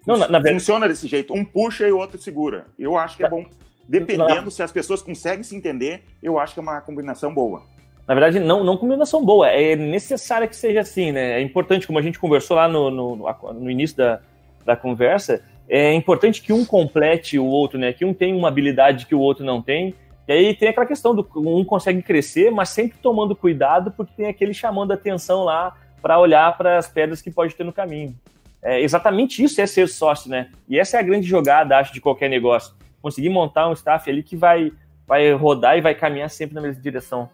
[0.07, 1.35] não, na, na funciona desse jeito.
[1.35, 2.65] Um puxa e o outro segura.
[2.79, 3.45] Eu acho que é bom.
[3.87, 7.63] Dependendo se as pessoas conseguem se entender, eu acho que é uma combinação boa.
[8.09, 11.33] Na verdade, não, não combinação boa, é necessário que seja assim, né?
[11.33, 13.17] É importante, como a gente conversou lá no, no,
[13.53, 14.23] no início da,
[14.65, 17.93] da conversa, é importante que um complete o outro, né?
[17.93, 19.95] Que um tem uma habilidade que o outro não tem.
[20.27, 24.27] E aí tem aquela questão do um consegue crescer, mas sempre tomando cuidado, porque tem
[24.27, 28.15] aquele chamando atenção lá para olhar para as pedras que pode ter no caminho.
[28.63, 30.51] É, exatamente isso é ser sócio, né?
[30.69, 32.75] E essa é a grande jogada, acho, de qualquer negócio.
[33.01, 34.73] Conseguir montar um staff ali que vai,
[35.07, 37.31] vai rodar e vai caminhar sempre na mesma direção.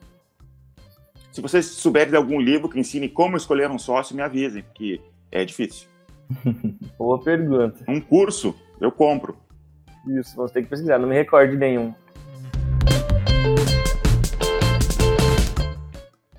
[1.33, 5.01] Se vocês souberem de algum livro que ensine como escolher um sócio, me avisem, porque
[5.31, 5.89] é difícil.
[6.99, 7.85] Boa pergunta.
[7.89, 9.37] Um curso, eu compro.
[10.07, 11.93] Isso, você tem que pesquisar, não me recordo de nenhum.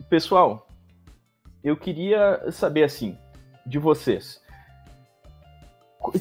[0.10, 0.68] Pessoal,
[1.64, 3.18] eu queria saber assim,
[3.66, 4.42] de vocês.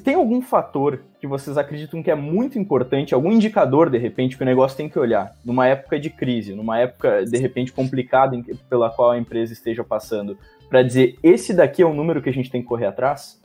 [0.02, 4.42] Tem algum fator que vocês acreditam que é muito importante, algum indicador, de repente, que
[4.42, 8.36] o negócio tem que olhar, numa época de crise, numa época, de repente, complicada
[8.68, 10.36] pela qual a empresa esteja passando,
[10.68, 13.40] para dizer, esse daqui é o número que a gente tem que correr atrás?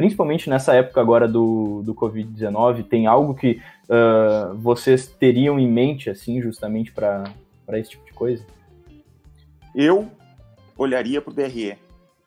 [0.00, 6.08] Principalmente nessa época agora do, do Covid-19, tem algo que uh, vocês teriam em mente,
[6.08, 7.24] assim, justamente para
[7.74, 8.42] esse tipo de coisa?
[9.74, 10.10] Eu
[10.74, 11.76] olharia para o DRE.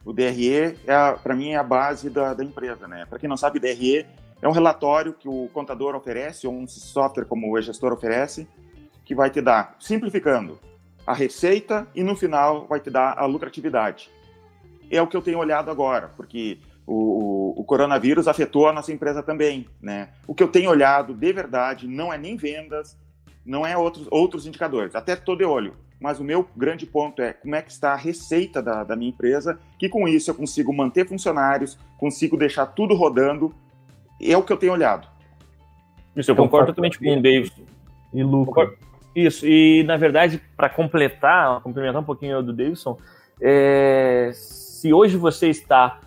[0.05, 3.07] O DRE, é para mim, é a base da, da empresa, né?
[3.09, 4.05] Para quem não sabe, DRE
[4.39, 8.47] é um relatório que o contador oferece, ou um software como o e-gestor oferece,
[9.03, 10.59] que vai te dar, simplificando,
[11.07, 14.11] a receita e no final vai te dar a lucratividade.
[14.91, 19.23] É o que eu tenho olhado agora, porque o, o, coronavírus afetou a nossa empresa
[19.23, 20.09] também, né?
[20.27, 22.97] O que eu tenho olhado de verdade não é nem vendas,
[23.45, 25.75] não é outros, outros indicadores, até todo de olho.
[25.99, 29.09] Mas o meu grande ponto é como é que está a receita da, da minha
[29.09, 33.55] empresa, que com isso eu consigo manter funcionários, consigo deixar tudo rodando.
[34.21, 35.07] É o que eu tenho olhado.
[36.15, 37.61] Isso, eu concordo totalmente com o Davidson.
[38.13, 38.77] E lucro.
[39.15, 42.97] Isso, e na verdade, para completar, complementar um pouquinho do Davidson,
[43.39, 45.99] é, se hoje você está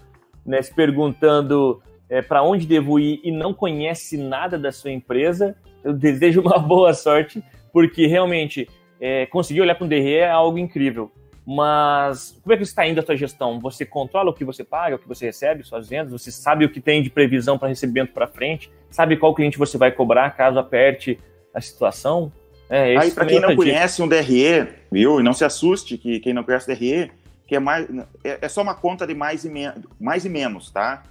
[0.46, 5.56] né, se perguntando é, para onde devo ir e não conhece nada da sua empresa,
[5.82, 8.68] eu desejo uma boa sorte, porque realmente
[9.00, 11.10] é, conseguir olhar para um DRE é algo incrível.
[11.46, 13.60] Mas como é que está indo a sua gestão?
[13.60, 16.10] Você controla o que você paga, o que você recebe, suas vendas?
[16.10, 18.68] Você sabe o que tem de previsão para recebimento para frente?
[18.90, 21.20] Sabe qual cliente você vai cobrar caso aperte
[21.54, 22.32] a situação?
[22.68, 25.20] É, Aí, para quem não conhece um DRE, viu?
[25.20, 27.12] E não se assuste que quem não conhece DRE,
[27.46, 27.88] que é mais
[28.24, 29.50] é, é só uma conta de mais e,
[30.00, 31.02] mais e menos, tá?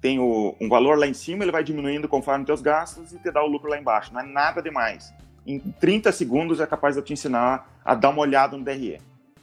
[0.00, 3.30] Tem o, um valor lá em cima, ele vai diminuindo conforme teus gastos e te
[3.30, 4.12] dá o lucro lá embaixo.
[4.12, 5.14] Não é nada demais.
[5.46, 8.98] Em 30 segundos é capaz de eu te ensinar a dar uma olhada no DRE.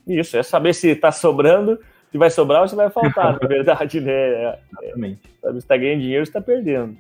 [0.08, 1.80] Isso, é saber se está sobrando,
[2.12, 4.58] se vai sobrar ou se vai faltar, na verdade, né?
[4.82, 5.22] Exatamente.
[5.42, 6.98] Se está ganhando dinheiro, está perdendo.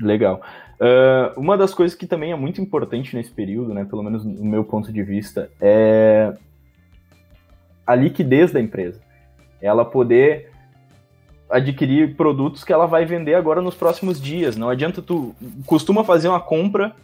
[0.00, 0.42] Legal.
[0.74, 4.44] Uh, uma das coisas que também é muito importante nesse período, né, pelo menos no
[4.44, 6.34] meu ponto de vista, é
[7.86, 9.00] a liquidez da empresa.
[9.60, 10.50] Ela poder
[11.48, 14.56] adquirir produtos que ela vai vender agora nos próximos dias.
[14.56, 15.34] Não adianta tu
[15.66, 16.94] costuma fazer uma compra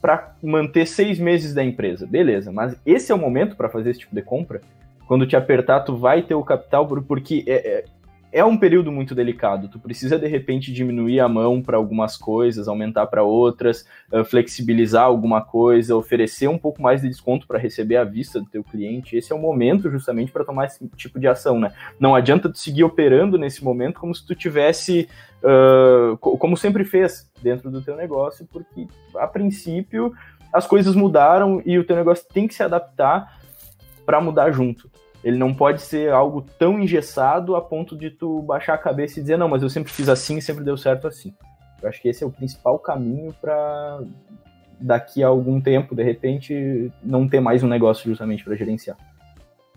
[0.00, 2.52] para manter seis meses da empresa, beleza?
[2.52, 4.60] Mas esse é o momento para fazer esse tipo de compra.
[5.06, 7.84] Quando te apertar, tu vai ter o capital porque é, é
[8.30, 9.68] é um período muito delicado.
[9.68, 15.04] Tu precisa de repente diminuir a mão para algumas coisas, aumentar para outras, uh, flexibilizar
[15.04, 19.16] alguma coisa, oferecer um pouco mais de desconto para receber a vista do teu cliente.
[19.16, 21.72] Esse é o momento justamente para tomar esse tipo de ação, né?
[21.98, 25.08] Não adianta tu seguir operando nesse momento como se tu tivesse,
[25.42, 28.86] uh, como sempre fez dentro do teu negócio, porque
[29.16, 30.12] a princípio
[30.52, 33.38] as coisas mudaram e o teu negócio tem que se adaptar
[34.04, 34.90] para mudar junto.
[35.22, 39.22] Ele não pode ser algo tão engessado a ponto de tu baixar a cabeça e
[39.22, 41.34] dizer, não, mas eu sempre fiz assim e sempre deu certo assim.
[41.82, 44.00] Eu acho que esse é o principal caminho para
[44.80, 48.96] daqui a algum tempo, de repente, não ter mais um negócio justamente para gerenciar.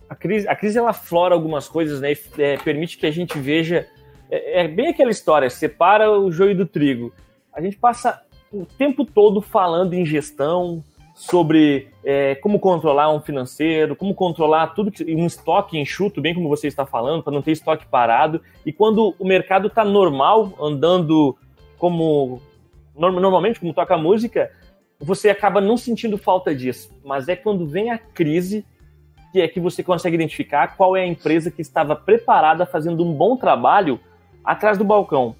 [0.08, 2.12] A crise, a crise ela flora algumas coisas, né?
[2.12, 3.88] E, é, permite que a gente veja.
[4.30, 7.14] É, é bem aquela história, separa o joio do trigo.
[7.54, 10.84] A gente passa o tempo todo falando em gestão,
[11.22, 16.50] sobre é, como controlar um financeiro, como controlar tudo que, um estoque enxuto, bem como
[16.50, 18.42] você está falando, para não ter estoque parado.
[18.66, 21.38] E quando o mercado está normal, andando
[21.78, 22.42] como
[22.96, 24.52] normalmente, como toca a música,
[25.00, 26.92] você acaba não sentindo falta disso.
[27.06, 28.66] Mas é quando vem a crise
[29.32, 33.14] que é que você consegue identificar qual é a empresa que estava preparada fazendo um
[33.14, 34.00] bom trabalho
[34.44, 35.36] atrás do balcão.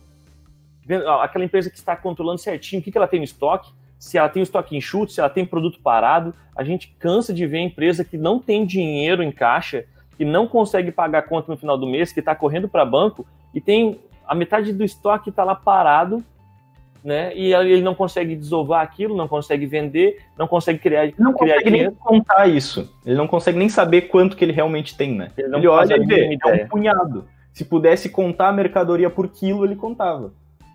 [1.22, 4.42] Aquela empresa que está controlando certinho o que ela tem no estoque, se ela tem
[4.42, 6.34] o estoque enxuto, se ela tem produto parado.
[6.56, 9.86] A gente cansa de ver empresa que não tem dinheiro em caixa,
[10.18, 13.28] que não consegue pagar a conta no final do mês, que está correndo para banco
[13.54, 16.24] e tem a metade do estoque está lá parado,
[17.04, 17.32] né?
[17.36, 21.70] E ele não consegue desovar aquilo, não consegue vender, não consegue criar, não criar consegue
[21.70, 21.92] dinheiro.
[21.92, 22.92] nem contar isso.
[23.06, 25.30] Ele não consegue nem saber quanto que ele realmente tem, né?
[25.38, 27.26] Ele, ele olha e vê, é um punhado.
[27.54, 30.34] Se pudesse contar a mercadoria por quilo, ele contava.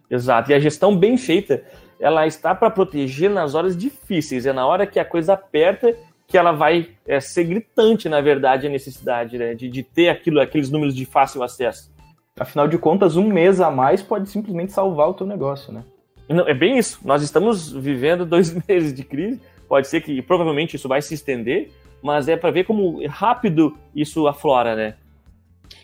[0.08, 0.52] Exato.
[0.52, 1.64] E a gestão bem feita
[1.98, 4.46] ela está para proteger nas horas difíceis.
[4.46, 8.66] É na hora que a coisa aperta que ela vai é, ser gritante, na verdade,
[8.66, 11.90] a necessidade né, de, de ter aquilo, aqueles números de fácil acesso.
[12.38, 15.84] Afinal de contas, um mês a mais pode simplesmente salvar o teu negócio, né?
[16.28, 17.00] Não, é bem isso.
[17.04, 19.40] Nós estamos vivendo dois meses de crise.
[19.68, 21.70] Pode ser que provavelmente isso vai se estender,
[22.02, 24.94] mas é para ver como rápido isso aflora, né?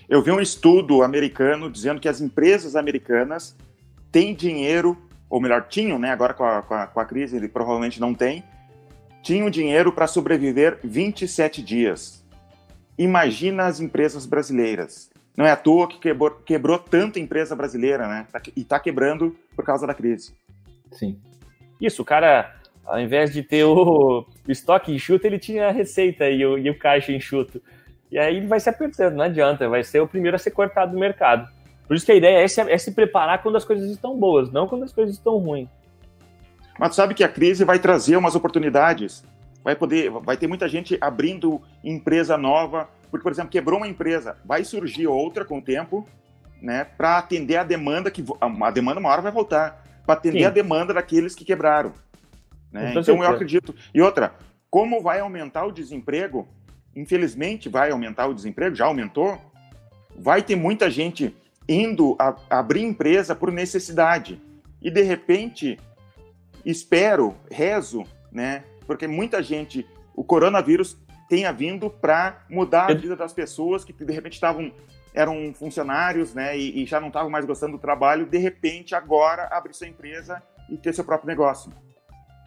[0.09, 3.57] Eu vi um estudo americano dizendo que as empresas americanas
[4.11, 4.97] têm dinheiro
[5.33, 6.11] ou melhor, tinham, né?
[6.11, 8.45] Agora com a, com a, com a crise ele provavelmente não tem,
[9.23, 12.23] tinham dinheiro para sobreviver 27 dias.
[12.99, 15.11] Imagina as empresas brasileiras.
[15.35, 18.27] Não é à toa que quebrou, quebrou tanta empresa brasileira, né?
[18.31, 20.35] Tá e está quebrando por causa da crise.
[20.91, 21.19] Sim.
[21.81, 26.45] Isso, o cara, ao invés de ter o estoque enxuto, ele tinha a receita e
[26.45, 27.63] o, e o caixa enxuto.
[28.11, 30.93] E aí ele vai se apertando, não adianta, vai ser o primeiro a ser cortado
[30.93, 31.49] do mercado.
[31.93, 34.51] Por isso que a ideia é se, é se preparar quando as coisas estão boas,
[34.51, 35.69] não quando as coisas estão ruins.
[36.79, 39.23] Mas sabe que a crise vai trazer umas oportunidades.
[39.63, 44.39] Vai poder, vai ter muita gente abrindo empresa nova, porque por exemplo quebrou uma empresa,
[44.43, 46.09] vai surgir outra com o tempo,
[46.63, 50.45] né, para atender a demanda que a demanda uma hora vai voltar, para atender Sim.
[50.47, 51.93] a demanda daqueles que quebraram.
[52.73, 52.95] Né?
[52.97, 53.75] Então eu acredito.
[53.93, 54.33] E outra,
[54.71, 56.49] como vai aumentar o desemprego?
[56.97, 59.39] Infelizmente vai aumentar o desemprego, já aumentou.
[60.17, 61.37] Vai ter muita gente
[61.73, 64.41] indo a, abrir empresa por necessidade.
[64.81, 65.79] E de repente,
[66.65, 68.65] espero, rezo, né?
[68.87, 74.13] Porque muita gente, o coronavírus tenha vindo para mudar a vida das pessoas que de
[74.13, 74.73] repente estavam
[75.15, 79.47] eram funcionários, né, e, e já não estavam mais gostando do trabalho, de repente agora
[79.51, 81.71] abrir sua empresa e ter seu próprio negócio.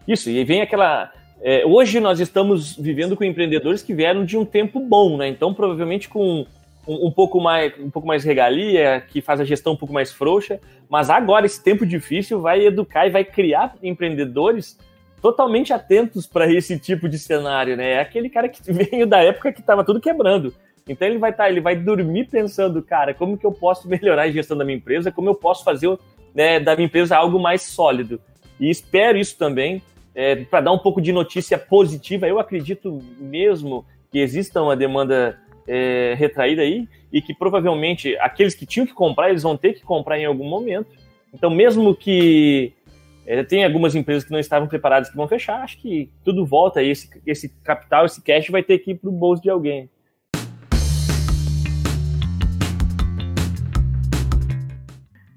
[0.06, 1.12] Isso, e vem aquela.
[1.40, 5.28] É, hoje nós estamos vivendo com empreendedores que vieram de um tempo bom, né?
[5.28, 6.46] Então, provavelmente com
[6.86, 10.12] um, um, pouco mais, um pouco mais regalia, que faz a gestão um pouco mais
[10.12, 14.78] frouxa, mas agora esse tempo difícil vai educar e vai criar empreendedores
[15.20, 17.92] totalmente atentos para esse tipo de cenário, né?
[17.92, 20.54] É aquele cara que veio da época que estava tudo quebrando.
[20.88, 24.22] Então ele vai estar, tá, ele vai dormir pensando, cara, como que eu posso melhorar
[24.22, 25.98] a gestão da minha empresa, como eu posso fazer
[26.34, 28.20] né, da minha empresa algo mais sólido.
[28.60, 29.82] E espero isso também,
[30.14, 32.28] é, para dar um pouco de notícia positiva.
[32.28, 38.66] Eu acredito mesmo que exista uma demanda é, retraída aí e que provavelmente aqueles que
[38.66, 40.88] tinham que comprar, eles vão ter que comprar em algum momento.
[41.32, 42.72] Então, mesmo que
[43.26, 46.80] é, tem algumas empresas que não estavam preparadas que vão fechar, acho que tudo volta
[46.80, 49.90] aí, esse, esse capital, esse cash vai ter que ir para o bolso de alguém.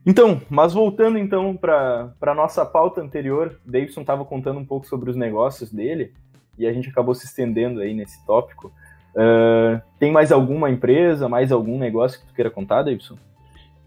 [0.06, 5.10] Então, mas voltando então para a nossa pauta anterior, Davidson estava contando um pouco sobre
[5.10, 6.14] os negócios dele
[6.58, 8.72] e a gente acabou se estendendo aí nesse tópico.
[9.16, 13.18] Uh, tem mais alguma empresa, mais algum negócio que tu queira contar, Davidson?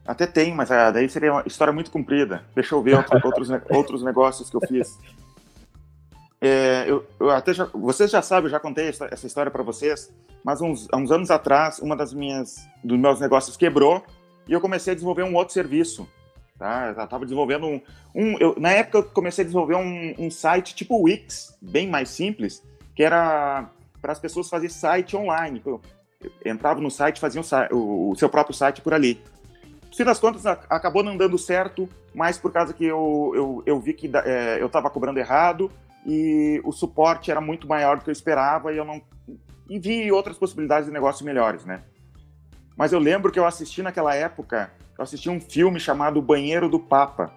[0.04, 2.42] Até tem, mas ah, daí seria uma história muito comprida.
[2.54, 4.98] Deixa eu ver outros, outros negócios que eu fiz.
[6.40, 9.62] É, eu, eu, até já, vocês já sabem, eu já contei essa, essa história para
[9.62, 14.02] vocês, mas uns, há uns anos atrás, uma das minhas dos meus negócios quebrou
[14.48, 16.08] e eu comecei a desenvolver um outro serviço.
[16.58, 16.86] Tá?
[16.96, 17.80] Eu estava desenvolvendo um.
[18.12, 22.08] um eu, na época, eu comecei a desenvolver um, um site tipo Wix, bem mais
[22.08, 22.60] simples,
[22.94, 23.70] que era
[24.02, 25.62] para as pessoas fazer site online.
[25.64, 25.80] Eu
[26.44, 29.22] entrava no site, fazia o, seu próprio site por ali.
[29.88, 33.80] No fim das contas, acabou não dando certo, mas por causa que eu, eu, eu
[33.80, 35.70] vi que é, eu estava cobrando errado
[36.04, 39.00] e o suporte era muito maior do que eu esperava e eu não.
[39.68, 41.82] E vi outras possibilidades de negócio melhores, né?
[42.76, 46.80] Mas eu lembro que eu assisti naquela época, eu assisti um filme chamado Banheiro do
[46.80, 47.32] Papa.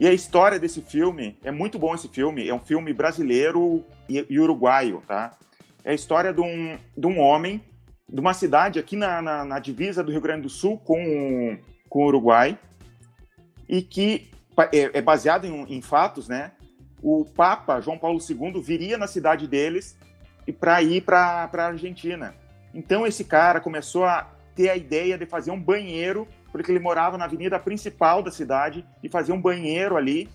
[0.00, 4.38] E a história desse filme, é muito bom esse filme, é um filme brasileiro e
[4.40, 5.36] uruguaio, tá?
[5.84, 7.62] É a história de um, de um homem
[8.08, 12.02] de uma cidade aqui na, na, na divisa do Rio Grande do Sul com, com
[12.04, 12.58] o Uruguai
[13.68, 14.30] e que
[14.72, 16.52] é, é baseado em, em fatos, né?
[17.02, 19.96] O Papa João Paulo II viria na cidade deles
[20.46, 22.34] e para ir para a Argentina.
[22.74, 27.16] Então esse cara começou a ter a ideia de fazer um banheiro, porque ele morava
[27.16, 30.28] na avenida principal da cidade, e fazer um banheiro ali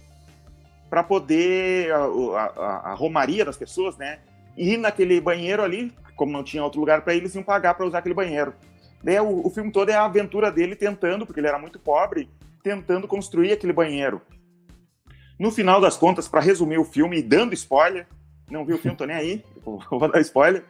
[0.89, 4.19] para poder a, a, a, romaria das pessoas, né,
[4.57, 7.99] ir naquele banheiro ali, como não tinha outro lugar para eles, iam pagar para usar
[7.99, 8.53] aquele banheiro.
[9.03, 12.29] Daí o, o filme todo é a aventura dele tentando, porque ele era muito pobre,
[12.63, 14.21] tentando construir aquele banheiro.
[15.39, 18.07] No final das contas, para resumir o filme e dando spoiler,
[18.49, 20.65] não viu o filme, tô nem aí, vou dar spoiler.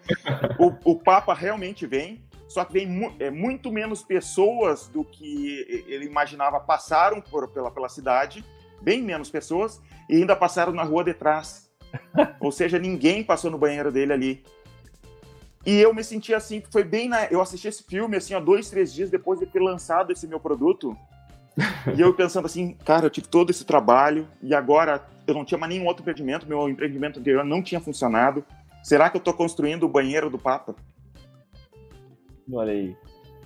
[0.60, 5.86] O, o Papa realmente vem, só que vem mu é, muito menos pessoas do que
[5.88, 8.44] ele imaginava passaram por, pela, pela cidade,
[8.82, 11.67] bem menos pessoas, e ainda passaram na rua de trás.
[12.40, 14.44] Ou seja, ninguém passou no banheiro dele ali.
[15.66, 17.26] E eu me senti assim, foi bem na.
[17.26, 20.40] Eu assisti esse filme assim, há dois, três dias depois de ter lançado esse meu
[20.40, 20.96] produto.
[21.96, 25.58] e eu pensando assim, cara, eu tive todo esse trabalho e agora eu não tinha
[25.58, 28.46] mais nenhum outro empreendimento, meu empreendimento anterior não tinha funcionado.
[28.84, 30.74] Será que eu estou construindo o banheiro do Papa?
[32.52, 32.96] Olha aí.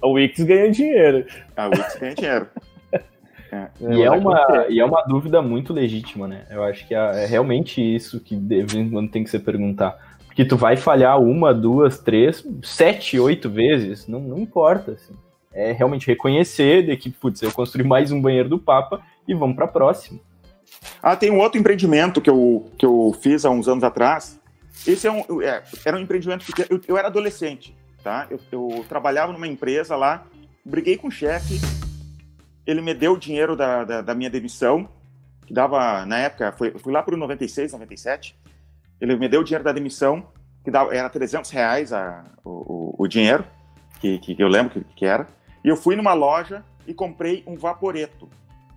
[0.02, 1.26] A Wix ganha dinheiro.
[1.56, 2.48] A Wix ganha dinheiro.
[3.52, 3.68] É.
[3.82, 6.46] E, é uma, e é uma dúvida muito legítima, né?
[6.50, 9.98] Eu acho que é, é realmente isso que deve, tem que se perguntar.
[10.26, 14.94] Porque tu vai falhar uma, duas, três, sete, oito vezes, não, não importa.
[14.94, 15.14] Assim.
[15.54, 19.58] É realmente reconhecer de que, putz, eu construí mais um banheiro do Papa e vamos
[19.58, 20.20] para a próxima.
[21.04, 24.40] Ah, tem um outro empreendimento que eu, que eu fiz há uns anos atrás.
[24.88, 28.28] Esse é um, é, era um empreendimento que eu, eu era adolescente, tá?
[28.32, 30.26] Eu, eu, trabalhava numa empresa lá,
[30.66, 31.60] briguei com o chefe,
[32.66, 34.88] ele me deu o dinheiro da, da, da minha demissão,
[35.46, 38.38] que dava, na época, foi, fui lá para o 96, 97,
[39.00, 40.26] ele me deu o dinheiro da demissão,
[40.64, 43.46] que dava, era 300 reais a, o, o, o dinheiro,
[44.00, 45.28] que, que, eu lembro que, que era,
[45.64, 48.30] e eu fui numa loja e comprei um vaporeto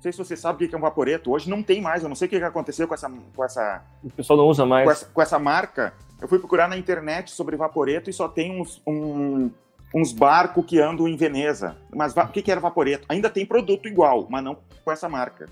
[0.04, 1.32] sei se você sabe o que é um vaporeto.
[1.32, 2.02] Hoje não tem mais.
[2.02, 3.10] Eu não sei o que aconteceu com essa.
[3.34, 4.84] Com essa o pessoal não usa mais.
[4.84, 5.94] Com essa, com essa marca.
[6.20, 9.50] Eu fui procurar na internet sobre vaporeto e só tem uns, um,
[9.94, 11.76] uns barcos que andam em Veneza.
[11.94, 13.06] Mas o que, que era vaporeto?
[13.08, 15.46] Ainda tem produto igual, mas não com essa marca.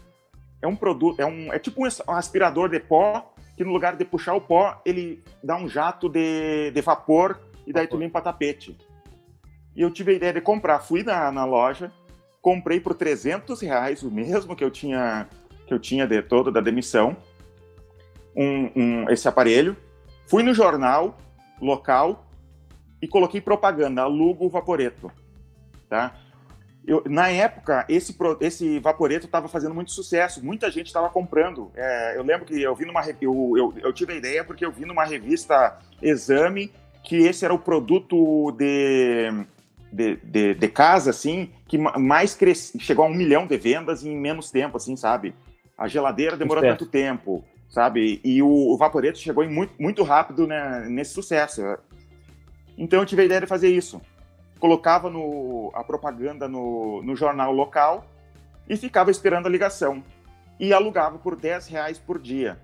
[0.60, 4.04] É um produto, é, um, é tipo um aspirador de pó que no lugar de
[4.04, 8.76] puxar o pó, ele dá um jato de, de vapor e daí tu limpa tapete.
[9.76, 10.80] E eu tive a ideia de comprar.
[10.80, 11.92] Fui na, na loja,
[12.40, 15.28] comprei por 300 reais, o mesmo que eu tinha,
[15.66, 17.16] que eu tinha de todo da demissão,
[18.34, 19.76] um, um, esse aparelho.
[20.26, 21.16] Fui no jornal
[21.60, 22.26] local
[23.02, 25.10] e coloquei propaganda, alugo o Vaporeto.
[25.88, 26.14] Tá?
[26.86, 31.70] Eu, na época, esse, esse Vaporeto estava fazendo muito sucesso, muita gente estava comprando.
[31.74, 33.02] É, eu lembro que eu vi numa.
[33.20, 36.72] Eu, eu, eu, tive a ideia porque eu vi numa revista Exame
[37.04, 39.44] que esse era o produto de,
[39.92, 44.16] de, de, de casa, assim, que mais cresce, chegou a um milhão de vendas em
[44.16, 45.34] menos tempo, assim, sabe?
[45.76, 48.20] A geladeira demorou tanto tempo, sabe?
[48.24, 51.62] E o, o Vaporeto chegou muito, muito rápido né, nesse sucesso.
[52.76, 54.00] Então eu tive a ideia de fazer isso
[54.62, 58.06] colocava no, a propaganda no, no jornal local
[58.68, 60.04] e ficava esperando a ligação.
[60.60, 62.56] E alugava por 10 reais por dia.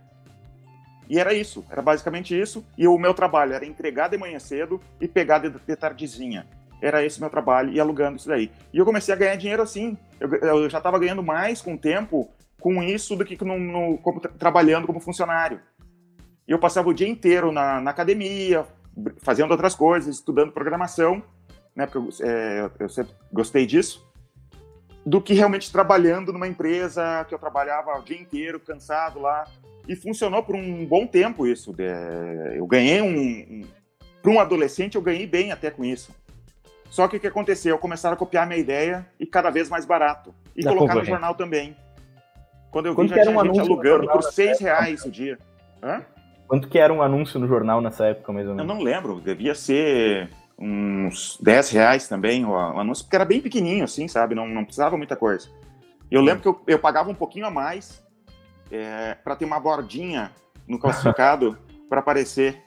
[1.11, 2.65] E era isso, era basicamente isso.
[2.77, 6.47] E o meu trabalho era entregar de manhã cedo e pegar de, de tardezinha.
[6.81, 8.53] Era esse meu trabalho, e alugando isso daí.
[8.73, 9.99] E eu comecei a ganhar dinheiro assim.
[10.21, 12.31] Eu, eu já estava ganhando mais com o tempo
[12.61, 15.61] com isso do que no, no como, trabalhando como funcionário.
[16.47, 18.65] E eu passava o dia inteiro na, na academia,
[19.19, 21.23] fazendo outras coisas, estudando programação
[21.79, 24.05] né, porque eu, é, eu sempre gostei disso,
[25.07, 29.47] do que realmente trabalhando numa empresa que eu trabalhava o dia inteiro, cansado lá.
[29.87, 31.75] E funcionou por um bom tempo isso.
[32.53, 33.17] Eu ganhei um.
[33.17, 33.63] um
[34.21, 36.13] para um adolescente, eu ganhei bem até com isso.
[36.91, 37.79] Só que o que aconteceu?
[37.79, 40.35] Começaram a copiar minha ideia e cada vez mais barato.
[40.57, 41.77] E da colocar no jornal também.
[42.73, 45.39] Quando eu vi, Quanto já tinha um gente alugando por seis reais o dia.
[45.81, 46.03] Hã?
[46.49, 48.69] Quanto que era um anúncio no jornal nessa época, mais ou menos?
[48.69, 49.21] Eu não lembro.
[49.21, 54.35] Devia ser uns 10 reais também o, anúncio, porque era bem pequenininho, assim, sabe?
[54.35, 55.51] Não, não precisava muita coisa.
[56.11, 58.03] Eu lembro que eu, eu pagava um pouquinho a mais
[58.73, 60.33] é, para ter uma bordinha
[60.67, 62.63] no classificado para aparecer.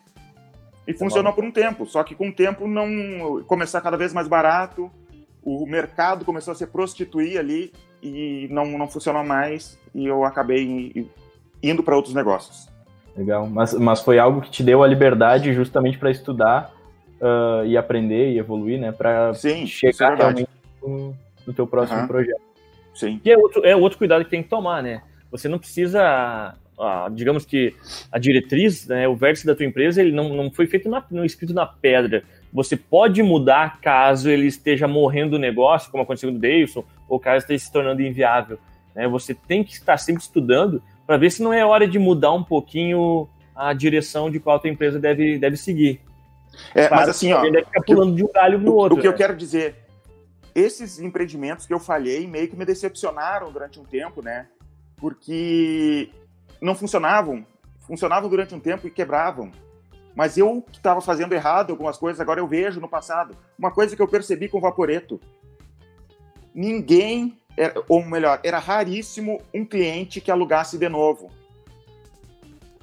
[0.88, 4.14] E tá funcionou por um tempo, só que com o tempo não começar cada vez
[4.14, 4.92] mais barato,
[5.44, 11.08] o mercado começou a se prostituir ali e não, não funcionou mais e eu acabei
[11.62, 12.71] indo para outros negócios.
[13.16, 16.74] Legal, mas, mas foi algo que te deu a liberdade justamente para estudar
[17.20, 18.92] uh, e aprender e evoluir, né?
[18.92, 20.50] Para chegar é realmente
[20.82, 21.14] no,
[21.46, 22.08] no, teu próximo uhum.
[22.08, 22.42] projeto.
[22.96, 23.22] Sim.
[23.24, 25.02] E é outro, é outro cuidado que tem que tomar, né?
[25.30, 27.74] Você não precisa, ah, digamos que
[28.12, 31.24] a diretriz, né, o vértice da tua empresa, ele não, não foi feito na, não
[31.24, 32.24] escrito na pedra.
[32.52, 37.20] Você pode mudar caso ele esteja morrendo o negócio, como aconteceu com o Davidson, ou
[37.20, 38.60] caso esteja se tornando inviável.
[38.94, 39.08] Né?
[39.08, 42.42] Você tem que estar sempre estudando para ver se não é hora de mudar um
[42.42, 46.00] pouquinho a direção de qual a tua empresa deve, deve seguir.
[46.74, 47.44] É, mas assim, ó.
[47.44, 48.98] Ele ficar pulando de um galho no outro.
[48.98, 49.14] O que né?
[49.14, 49.76] eu quero dizer,
[50.56, 54.48] esses empreendimentos que eu falhei meio que me decepcionaram durante um tempo, né?
[54.96, 56.10] Porque
[56.62, 57.46] não funcionavam.
[57.82, 59.52] Funcionavam durante um tempo e quebravam.
[60.16, 63.36] Mas eu que estava fazendo errado algumas coisas, agora eu vejo no passado.
[63.60, 65.20] Uma coisa que eu percebi com o Vaporeto.
[66.56, 67.38] Ninguém,
[67.88, 71.30] ou melhor, era raríssimo um cliente que alugasse de novo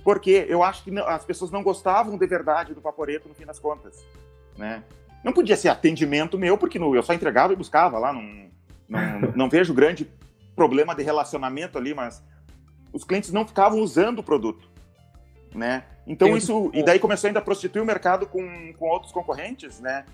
[0.09, 3.59] porque eu acho que as pessoas não gostavam de verdade do Vaporeto no fim das
[3.59, 4.03] contas,
[4.57, 4.83] né?
[5.23, 8.49] Não podia ser atendimento meu, porque eu só entregava e buscava lá, não,
[8.89, 10.11] não, não vejo grande
[10.57, 12.25] problema de relacionamento ali, mas
[12.91, 14.71] os clientes não ficavam usando o produto,
[15.55, 15.85] né?
[16.07, 20.07] Então isso, e daí começou ainda a prostituir o mercado com, com outros concorrentes, né?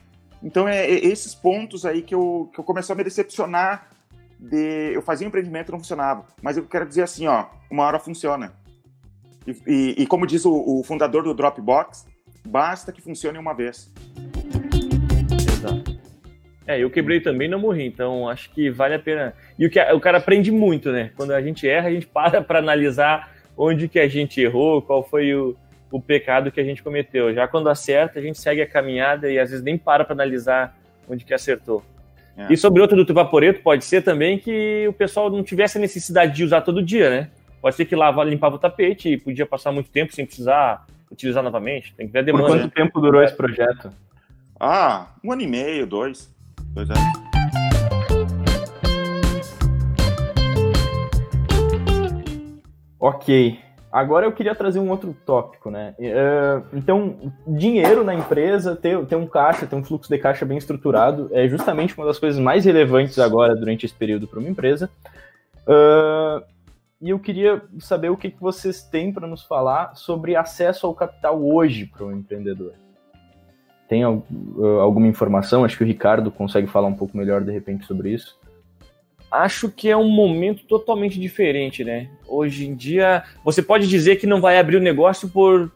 [0.42, 3.90] Então é, é esses pontos aí que eu, que eu comecei a me decepcionar
[4.38, 7.98] de eu fazia um empreendimento não funcionava, mas eu quero dizer assim, ó, uma hora
[7.98, 8.52] funciona.
[9.46, 12.06] E, e, e como diz o, o, fundador do Dropbox,
[12.46, 13.92] basta que funcione uma vez.
[15.32, 15.94] Exato.
[16.66, 19.34] É, eu quebrei também não morri, então acho que vale a pena.
[19.58, 21.10] E o, que, o cara aprende muito, né?
[21.14, 25.02] Quando a gente erra, a gente para para analisar onde que a gente errou, qual
[25.02, 25.56] foi o,
[25.90, 27.34] o pecado que a gente cometeu.
[27.34, 30.76] Já quando acerta, a gente segue a caminhada e às vezes nem para para analisar
[31.08, 31.82] onde que acertou.
[32.36, 32.52] É.
[32.52, 36.34] E sobre outro do Vaporeto, pode ser também que o pessoal não tivesse a necessidade
[36.34, 37.30] de usar todo dia, né?
[37.62, 41.42] Pode ser que lava, limpava o tapete e podia passar muito tempo sem precisar utilizar
[41.42, 41.94] novamente.
[41.94, 42.46] Tem que ver a demanda.
[42.46, 43.90] Por quanto tempo durou esse projeto?
[44.58, 46.34] Ah, um ano e meio, dois.
[46.72, 47.02] Dois anos.
[52.98, 53.58] Ok.
[53.94, 55.94] Agora eu queria trazer um outro tópico, né?
[56.00, 60.58] É, então, dinheiro na empresa, ter, ter um caixa, ter um fluxo de caixa bem
[60.58, 64.90] estruturado, é justamente uma das coisas mais relevantes agora durante esse período para uma empresa.
[65.64, 66.42] Uh,
[67.00, 71.40] e eu queria saber o que, vocês têm para nos falar sobre acesso ao capital
[71.40, 72.72] hoje para um empreendedor.
[73.88, 75.64] Tem alguma informação?
[75.64, 78.36] Acho que o Ricardo consegue falar um pouco melhor de repente sobre isso.
[79.34, 82.08] Acho que é um momento totalmente diferente, né?
[82.24, 85.72] Hoje em dia, você pode dizer que não vai abrir o negócio por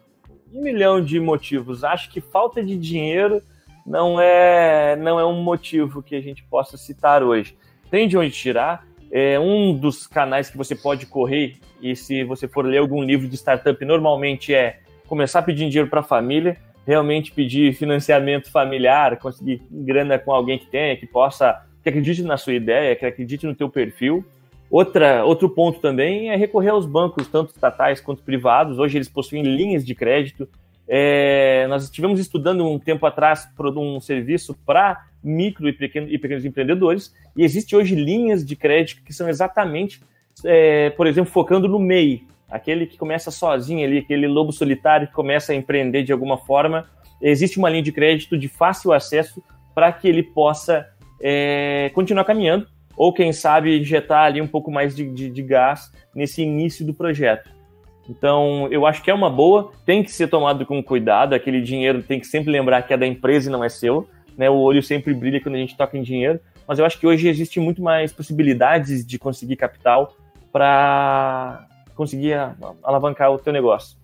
[0.55, 1.83] um milhão de motivos.
[1.83, 3.43] Acho que falta de dinheiro
[3.85, 7.57] não é, não é um motivo que a gente possa citar hoje.
[7.91, 8.87] tem de onde tirar.
[9.11, 13.27] É um dos canais que você pode correr, e se você for ler algum livro
[13.27, 19.17] de startup, normalmente é começar a pedir dinheiro para a família, realmente pedir financiamento familiar,
[19.17, 23.47] conseguir grana com alguém que tenha, que possa, que acredite na sua ideia, que acredite
[23.47, 24.25] no teu perfil.
[24.71, 28.79] Outra, outro ponto também é recorrer aos bancos, tanto estatais quanto privados.
[28.79, 30.49] Hoje eles possuem linhas de crédito.
[30.87, 36.45] É, nós estivemos estudando um tempo atrás um serviço para micro e, pequeno, e pequenos
[36.45, 40.01] empreendedores, e existe hoje linhas de crédito que são exatamente,
[40.45, 45.13] é, por exemplo, focando no MEI, aquele que começa sozinho ali, aquele lobo solitário que
[45.13, 46.87] começa a empreender de alguma forma.
[47.21, 49.43] Existe uma linha de crédito de fácil acesso
[49.75, 50.89] para que ele possa
[51.21, 52.67] é, continuar caminhando,
[52.97, 56.95] ou quem sabe injetar ali um pouco mais de, de, de gás nesse início do
[56.95, 57.51] projeto.
[58.09, 62.03] Então, eu acho que é uma boa, tem que ser tomado com cuidado, aquele dinheiro
[62.03, 64.09] tem que sempre lembrar que é da empresa e não é seu
[64.39, 64.49] né?
[64.49, 67.29] O olho sempre brilha quando a gente toca em dinheiro, mas eu acho que hoje
[67.29, 70.15] existe muito mais possibilidades de conseguir capital
[70.53, 71.67] para
[71.97, 72.35] conseguir
[72.85, 73.99] alavancar o teu negócio.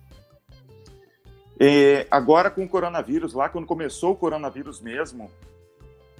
[1.57, 5.31] É, agora com o coronavírus, lá quando começou o coronavírus mesmo,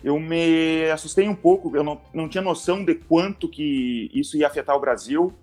[0.06, 4.46] eu me assustei um pouco, eu não, não tinha noção de quanto que isso ia
[4.46, 5.34] afetar o Brasil,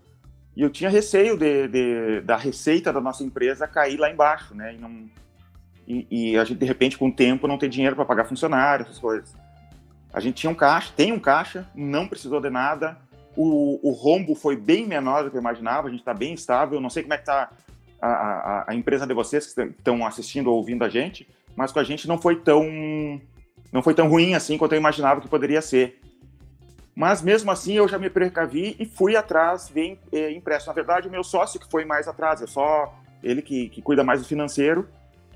[0.54, 4.74] e eu tinha receio de, de da receita da nossa empresa cair lá embaixo, né?
[4.74, 5.10] E não,
[5.88, 8.84] e, e, a gente, de repente, com o tempo, não ter dinheiro para pagar funcionário,
[8.84, 9.34] essas coisas.
[10.12, 12.96] A gente tinha um caixa, tem um caixa, não precisou de nada.
[13.36, 16.80] O, o rombo foi bem menor do que eu imaginava, a gente está bem estável.
[16.80, 17.50] Não sei como é que está
[18.00, 21.80] a, a, a, empresa de vocês que estão assistindo ou ouvindo a gente, mas com
[21.80, 23.20] a gente não foi tão
[23.72, 26.00] não foi tão ruim assim quanto eu imaginava que poderia ser.
[26.94, 30.70] Mas mesmo assim eu já me precavi e fui atrás de é, empréstimo.
[30.70, 34.04] Na verdade, o meu sócio que foi mais atrás, é só ele que, que cuida
[34.04, 34.86] mais do financeiro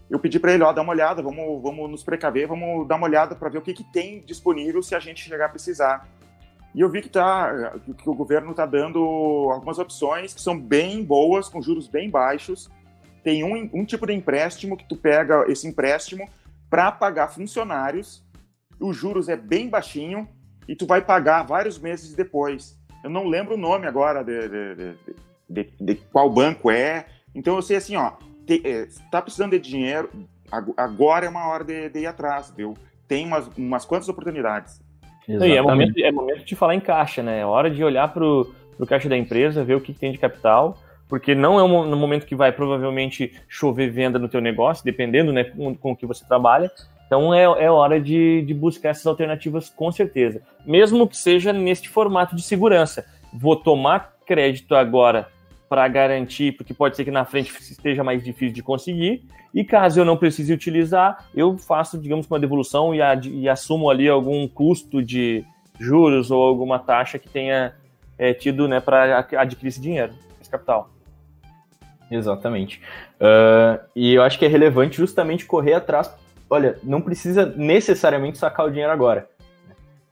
[0.09, 3.07] eu pedi para ele, ó, dá uma olhada, vamos, vamos nos precaver, vamos dar uma
[3.07, 6.09] olhada para ver o que, que tem disponível se a gente chegar a precisar.
[6.75, 9.01] E eu vi que, tá, que o governo está dando
[9.51, 12.71] algumas opções que são bem boas, com juros bem baixos.
[13.25, 16.29] Tem um, um tipo de empréstimo que tu pega esse empréstimo
[16.71, 18.23] para pagar funcionários,
[18.81, 20.29] os juros é bem baixinho
[20.69, 22.79] e tu vai pagar vários meses depois.
[23.03, 24.95] Eu não lembro o nome agora de, de,
[25.49, 27.07] de, de qual banco é.
[27.35, 28.13] Então eu sei assim, ó,
[28.49, 30.11] está é, precisando de dinheiro,
[30.77, 32.75] agora é uma hora de, de ir atrás, viu?
[33.07, 34.81] Tem umas, umas quantas oportunidades.
[35.29, 37.41] é, momento, é momento de falar em caixa, né?
[37.41, 40.19] É hora de olhar para o caixa da empresa, ver o que, que tem de
[40.19, 44.85] capital, porque não é um, no momento que vai provavelmente chover venda no teu negócio,
[44.85, 46.71] dependendo né, com, com o que você trabalha.
[47.07, 50.43] Então é, é hora de, de buscar essas alternativas com certeza.
[50.65, 53.07] Mesmo que seja neste formato de segurança.
[53.33, 55.29] Vou tomar crédito agora
[55.69, 59.25] para garantir, porque pode ser que na frente esteja mais difícil de conseguir.
[59.55, 62.99] E caso eu não precise utilizar, eu faço, digamos, uma devolução e,
[63.31, 65.45] e assumo ali algum custo de
[65.79, 67.75] juros ou alguma taxa que tenha
[68.19, 70.91] é, tido né, para adquirir esse dinheiro, esse capital.
[72.11, 72.81] Exatamente.
[73.21, 76.15] Uh, e eu acho que é relevante justamente correr atrás.
[76.49, 79.29] Olha, não precisa necessariamente sacar o dinheiro agora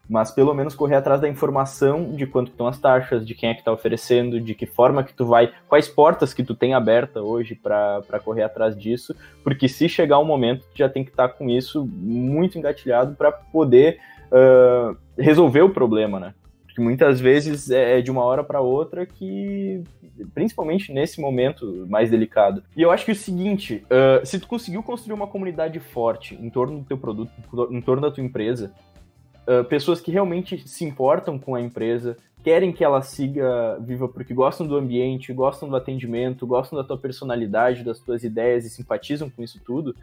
[0.09, 3.55] mas pelo menos correr atrás da informação de quanto estão as taxas, de quem é
[3.55, 7.22] que está oferecendo, de que forma que tu vai, quais portas que tu tem aberta
[7.22, 11.28] hoje para correr atrás disso, porque se chegar um momento, tu já tem que estar
[11.28, 13.99] tá com isso muito engatilhado para poder
[14.30, 16.35] uh, resolver o problema, né?
[16.74, 19.80] Porque muitas vezes é, é de uma hora para outra que,
[20.34, 22.64] principalmente nesse momento mais delicado.
[22.76, 26.34] E eu acho que é o seguinte, uh, se tu conseguiu construir uma comunidade forte
[26.34, 27.30] em torno do teu produto,
[27.70, 28.72] em torno da tua empresa,
[29.46, 34.34] uh, pessoas que realmente se importam com a empresa, querem que ela siga viva porque
[34.34, 39.30] gostam do ambiente, gostam do atendimento, gostam da tua personalidade, das tuas ideias e simpatizam
[39.30, 39.94] com isso tudo.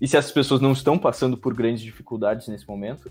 [0.00, 3.10] E se essas pessoas não estão passando por grandes dificuldades nesse momento,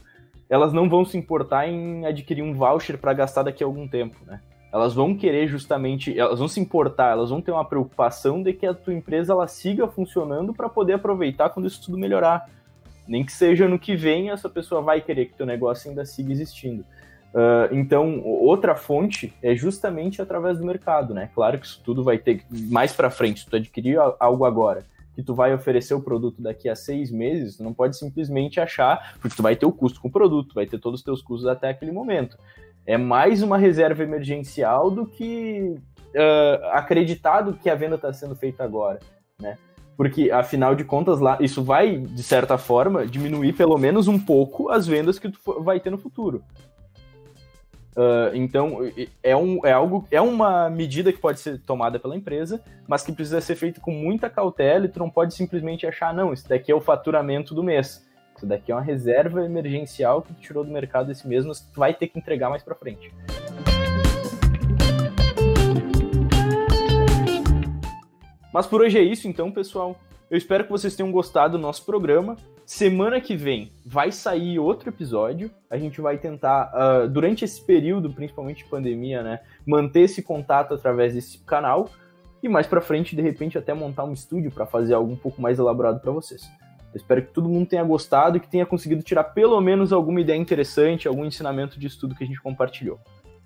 [0.49, 4.17] elas não vão se importar em adquirir um voucher para gastar daqui a algum tempo,
[4.25, 4.39] né?
[4.71, 8.65] Elas vão querer justamente, elas vão se importar, elas vão ter uma preocupação de que
[8.65, 12.49] a tua empresa ela siga funcionando para poder aproveitar quando isso tudo melhorar.
[13.07, 16.31] Nem que seja no que vem, essa pessoa vai querer que teu negócio ainda siga
[16.31, 16.83] existindo.
[17.33, 21.29] Uh, então, outra fonte é justamente através do mercado, né?
[21.33, 23.41] Claro que isso tudo vai ter mais para frente.
[23.41, 24.83] Se tu adquirir algo agora,
[25.15, 29.17] que tu vai oferecer o produto daqui a seis meses, tu não pode simplesmente achar,
[29.19, 31.47] porque tu vai ter o custo com o produto, vai ter todos os teus custos
[31.47, 32.37] até aquele momento.
[32.85, 35.75] É mais uma reserva emergencial do que
[36.15, 38.99] uh, acreditado que a venda está sendo feita agora,
[39.39, 39.57] né?
[39.97, 44.69] Porque, afinal de contas, lá isso vai, de certa forma, diminuir pelo menos um pouco
[44.69, 46.43] as vendas que tu vai ter no futuro.
[47.95, 48.79] Uh, então,
[49.23, 53.13] é, um, é algo, é uma medida que pode ser tomada pela empresa, mas que
[53.13, 56.71] precisa ser feita com muita cautela e tu não pode simplesmente achar, não, isso daqui
[56.71, 58.05] é o faturamento do mês.
[58.35, 61.79] Isso daqui é uma reserva emergencial que tu tirou do mercado esse mesmo, que tu
[61.79, 63.13] vai ter que entregar mais para frente.
[68.53, 69.97] Mas por hoje é isso, então, pessoal.
[70.29, 72.35] Eu espero que vocês tenham gostado do nosso programa.
[72.65, 75.51] Semana que vem vai sair outro episódio.
[75.69, 80.73] A gente vai tentar, uh, durante esse período, principalmente de pandemia, né, manter esse contato
[80.73, 81.89] através desse canal.
[82.41, 85.41] E mais para frente, de repente, até montar um estúdio para fazer algo um pouco
[85.41, 86.43] mais elaborado para vocês.
[86.93, 90.21] Eu espero que todo mundo tenha gostado e que tenha conseguido tirar pelo menos alguma
[90.21, 92.99] ideia interessante, algum ensinamento de estudo que a gente compartilhou.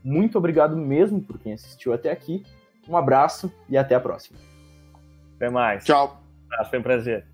[0.03, 2.43] Muito obrigado mesmo por quem assistiu até aqui.
[2.88, 4.39] Um abraço e até a próxima.
[5.36, 5.84] Até mais.
[5.84, 6.28] Tchau.
[6.69, 7.28] Foi um prazer.